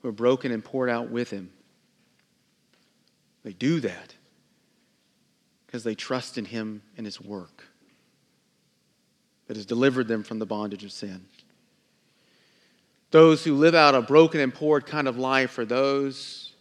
who 0.00 0.08
are 0.08 0.12
broken 0.12 0.52
and 0.52 0.64
poured 0.64 0.88
out 0.88 1.10
with 1.10 1.30
him, 1.30 1.50
they 3.42 3.52
do 3.52 3.80
that 3.80 4.14
because 5.66 5.82
they 5.82 5.94
trust 5.94 6.38
in 6.38 6.44
him 6.44 6.82
and 6.96 7.04
his 7.04 7.20
work 7.20 7.64
that 9.46 9.56
has 9.56 9.66
delivered 9.66 10.06
them 10.06 10.22
from 10.22 10.38
the 10.38 10.46
bondage 10.46 10.84
of 10.84 10.92
sin. 10.92 11.24
Those 13.10 13.42
who 13.42 13.56
live 13.56 13.74
out 13.74 13.94
a 13.96 14.02
broken 14.02 14.40
and 14.40 14.54
poured 14.54 14.86
kind 14.86 15.08
of 15.08 15.18
life 15.18 15.58
are 15.58 15.64
those 15.64 16.52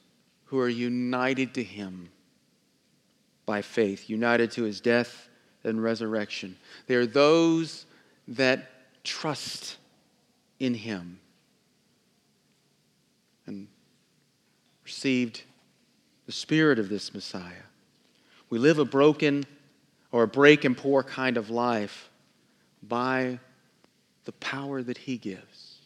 who 0.45 0.57
are 0.57 0.69
united 0.69 1.53
to 1.53 1.63
Him 1.63 2.09
by 3.49 3.63
faith, 3.63 4.11
united 4.11 4.51
to 4.51 4.61
His 4.61 4.79
death 4.79 5.27
and 5.63 5.81
resurrection. 5.81 6.55
They 6.85 6.93
are 6.93 7.07
those 7.07 7.87
that 8.27 8.69
trust 9.03 9.77
in 10.59 10.75
Him 10.75 11.19
and 13.47 13.67
received 14.85 15.41
the 16.27 16.31
Spirit 16.31 16.77
of 16.77 16.89
this 16.89 17.11
Messiah. 17.11 17.65
We 18.51 18.59
live 18.59 18.77
a 18.77 18.85
broken 18.85 19.45
or 20.11 20.21
a 20.21 20.27
break 20.27 20.63
and 20.63 20.77
pour 20.77 21.01
kind 21.01 21.35
of 21.35 21.49
life 21.49 22.11
by 22.83 23.39
the 24.25 24.31
power 24.33 24.83
that 24.83 24.99
He 24.99 25.17
gives. 25.17 25.77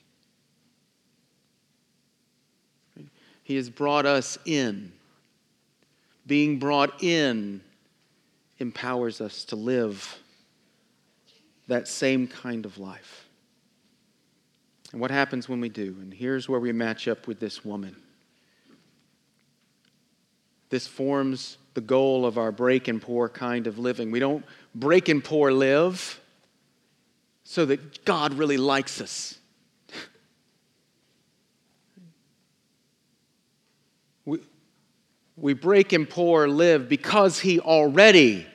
He 3.43 3.55
has 3.55 3.70
brought 3.70 4.05
us 4.05 4.38
in. 4.43 4.91
Being 6.26 6.59
brought 6.59 7.03
in 7.03 7.61
empowers 8.59 9.19
us 9.21 9.45
to 9.45 9.55
live 9.55 10.19
that 11.67 11.88
same 11.88 12.28
kind 12.28 12.65
of 12.65 12.78
life. 12.78 13.28
And 14.91 15.01
what 15.01 15.11
happens 15.11 15.49
when 15.49 15.59
we 15.59 15.69
do? 15.69 15.97
And 16.01 16.13
here's 16.13 16.47
where 16.47 16.59
we 16.59 16.71
match 16.71 17.07
up 17.07 17.28
with 17.28 17.39
this 17.39 17.65
woman. 17.65 17.95
This 20.69 20.88
forms 20.88 21.57
the 21.74 21.82
goal 21.82 22.26
of 22.26 22.38
our 22.38 22.51
break 22.51 22.88
and 22.88 23.01
pour 23.01 23.28
kind 23.30 23.67
of 23.67 23.78
living. 23.80 24.11
We 24.11 24.19
don't 24.19 24.45
break 24.76 25.09
and 25.09 25.24
pour 25.24 25.51
live 25.51 26.19
so 27.43 27.65
that 27.65 28.05
God 28.05 28.34
really 28.34 28.57
likes 28.57 29.01
us. 29.01 29.38
We 35.44 35.54
break 35.54 35.91
and 35.91 36.10
pour 36.10 36.48
live 36.48 36.88
because 36.88 37.38
He 37.38 37.60
already 37.60 38.48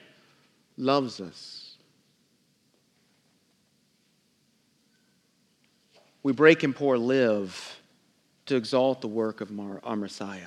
loves 0.79 1.21
us. 1.21 1.77
We 6.23 6.33
break 6.33 6.63
and 6.63 6.75
pour 6.75 6.97
live 6.97 7.79
to 8.47 8.57
exalt 8.57 9.03
the 9.03 9.07
work 9.07 9.43
of 9.43 9.51
our 9.85 9.97
Messiah. 9.97 10.47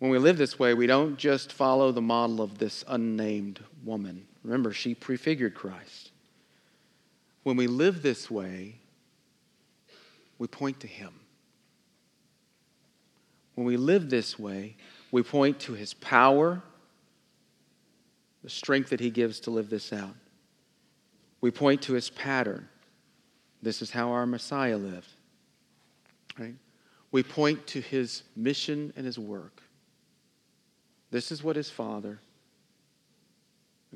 When 0.00 0.10
we 0.10 0.18
live 0.18 0.38
this 0.38 0.58
way, 0.58 0.74
we 0.74 0.88
don't 0.88 1.16
just 1.16 1.52
follow 1.52 1.92
the 1.92 2.02
model 2.02 2.40
of 2.42 2.58
this 2.58 2.84
unnamed 2.88 3.60
woman. 3.84 4.26
Remember, 4.42 4.72
she 4.72 4.96
prefigured 4.96 5.54
Christ. 5.54 6.10
When 7.44 7.56
we 7.56 7.68
live 7.68 8.02
this 8.02 8.28
way, 8.28 8.74
we 10.40 10.48
point 10.48 10.80
to 10.80 10.88
Him. 10.88 11.12
When 13.54 13.66
we 13.66 13.76
live 13.76 14.10
this 14.10 14.38
way, 14.38 14.76
we 15.10 15.22
point 15.22 15.60
to 15.60 15.74
his 15.74 15.94
power, 15.94 16.62
the 18.42 18.50
strength 18.50 18.90
that 18.90 19.00
he 19.00 19.10
gives 19.10 19.40
to 19.40 19.50
live 19.50 19.70
this 19.70 19.92
out. 19.92 20.14
We 21.40 21.50
point 21.50 21.82
to 21.82 21.92
his 21.92 22.10
pattern. 22.10 22.68
This 23.62 23.80
is 23.80 23.90
how 23.90 24.10
our 24.10 24.26
Messiah 24.26 24.76
lived. 24.76 25.08
Right? 26.38 26.54
We 27.12 27.22
point 27.22 27.66
to 27.68 27.80
his 27.80 28.22
mission 28.34 28.92
and 28.96 29.06
his 29.06 29.18
work. 29.18 29.62
This 31.10 31.30
is 31.30 31.44
what 31.44 31.54
his 31.54 31.70
Father, 31.70 32.18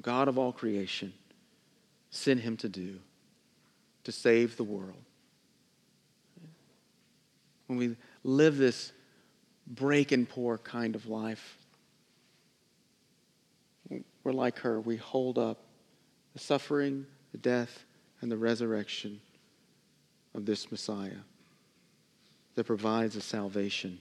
God 0.01 0.29
of 0.29 0.39
all 0.39 0.53
creation, 0.53 1.13
sent 2.11 2.41
him 2.41 2.57
to 2.59 2.69
do 2.69 3.01
to 4.05 4.13
save 4.13 4.57
the 4.57 4.65
world. 4.65 5.03
When 7.67 7.77
we 7.77 7.97
live 8.23 8.57
this 8.57 8.93
break 9.69 10.13
and 10.13 10.29
pour 10.29 10.59
kind 10.59 10.95
of 10.95 11.07
life. 11.07 11.59
We're 14.25 14.33
like 14.33 14.59
her. 14.61 14.81
We 14.81 14.97
hold 14.97 15.39
up 15.39 15.59
the 16.33 16.39
suffering, 16.39 17.07
the 17.33 17.39
death, 17.39 17.85
and 18.21 18.31
the 18.31 18.37
resurrection 18.37 19.21
of 20.35 20.47
this 20.47 20.71
Messiah 20.71 21.23
that 22.55 22.65
provides 22.65 23.17
a 23.17 23.21
salvation 23.21 23.99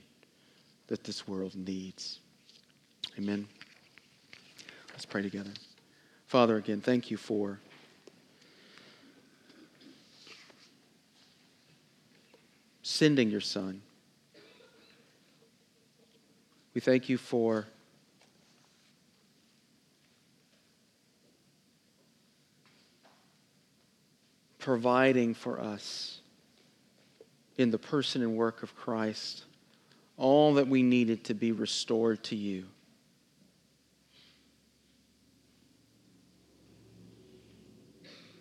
that 0.88 1.04
this 1.04 1.28
world 1.28 1.54
needs. 1.54 2.18
Amen. 3.18 3.46
Let's 4.90 5.06
pray 5.06 5.22
together. 5.22 5.50
Father, 6.26 6.56
again, 6.56 6.80
thank 6.80 7.10
you 7.10 7.16
for. 7.16 7.60
Sending 12.82 13.30
your 13.30 13.40
son 13.40 13.82
we 16.78 16.80
thank 16.80 17.08
you 17.08 17.18
for 17.18 17.66
providing 24.60 25.34
for 25.34 25.58
us 25.58 26.20
in 27.56 27.72
the 27.72 27.78
person 27.78 28.22
and 28.22 28.36
work 28.36 28.62
of 28.62 28.76
Christ 28.76 29.42
all 30.16 30.54
that 30.54 30.68
we 30.68 30.84
needed 30.84 31.24
to 31.24 31.34
be 31.34 31.50
restored 31.50 32.22
to 32.22 32.36
you. 32.36 32.66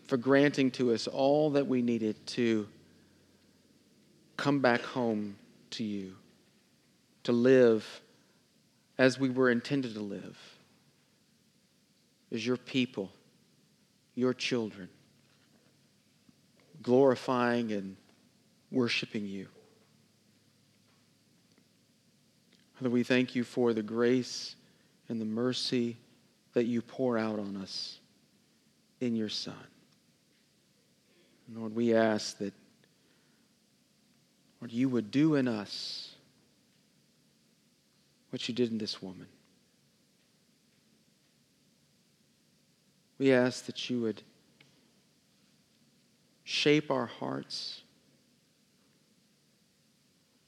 For 0.06 0.18
granting 0.18 0.70
to 0.74 0.94
us 0.94 1.08
all 1.08 1.50
that 1.50 1.66
we 1.66 1.82
needed 1.82 2.24
to 2.28 2.68
come 4.38 4.60
back 4.60 4.82
home 4.82 5.38
to 5.72 5.84
you, 5.84 6.14
to 7.24 7.32
live 7.32 8.02
as 8.98 9.20
we 9.20 9.30
were 9.30 9.50
intended 9.50 9.94
to 9.94 10.02
live 10.02 10.38
as 12.32 12.46
your 12.46 12.58
people, 12.58 13.12
your 14.16 14.34
children, 14.34 14.90
glorifying 16.82 17.72
and 17.72 17.96
worshiping 18.72 19.26
you. 19.26 19.48
Father, 22.76 22.90
we 22.90 23.04
thank 23.04 23.34
you 23.34 23.44
for 23.44 23.74
the 23.74 23.82
grace 23.82 24.56
and 25.10 25.22
the 25.22 25.26
mercy 25.26 25.98
that 26.54 26.66
you 26.66 26.82
pour 26.82 27.18
out 27.18 27.40
on 27.40 27.56
us 27.58 28.00
in 29.00 29.16
your 29.16 29.30
Son. 29.30 29.56
Lord, 31.56 31.74
we 31.74 31.96
ask 31.96 32.38
that, 32.40 32.54
Lord, 34.60 34.72
you 34.72 34.90
would 34.90 35.12
do 35.12 35.36
in 35.36 35.48
us 35.48 36.14
what 38.30 38.48
you 38.48 38.54
did 38.54 38.72
in 38.72 38.78
this 38.78 39.02
woman. 39.02 39.28
We 43.18 43.34
ask 43.34 43.66
that 43.66 43.90
you 43.90 44.02
would 44.02 44.22
shape 46.44 46.92
our 46.92 47.08
hearts, 47.08 47.82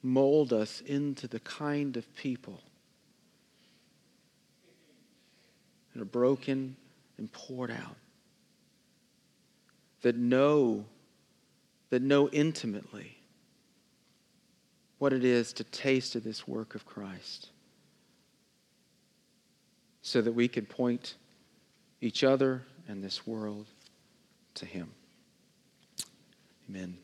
mold 0.02 0.52
us 0.52 0.80
into 0.82 1.26
the 1.26 1.40
kind 1.40 1.96
of 1.96 2.14
people 2.14 2.60
that 5.92 6.00
are 6.00 6.06
broken 6.06 6.76
and 7.18 7.30
poured 7.32 7.70
out, 7.70 7.96
that 10.02 10.16
know, 10.16 10.84
that 11.90 12.02
know 12.02 12.28
intimately 12.28 13.18
what 14.98 15.12
it 15.12 15.24
is 15.24 15.52
to 15.54 15.64
taste 15.64 16.14
of 16.14 16.22
this 16.22 16.46
work 16.46 16.74
of 16.74 16.86
Christ, 16.86 17.48
so 20.02 20.20
that 20.20 20.32
we 20.32 20.48
could 20.48 20.68
point 20.68 21.14
each 22.00 22.24
other 22.24 22.62
and 22.88 23.02
this 23.02 23.26
world 23.26 23.66
to 24.54 24.66
Him. 24.66 24.90
Amen. 26.68 26.96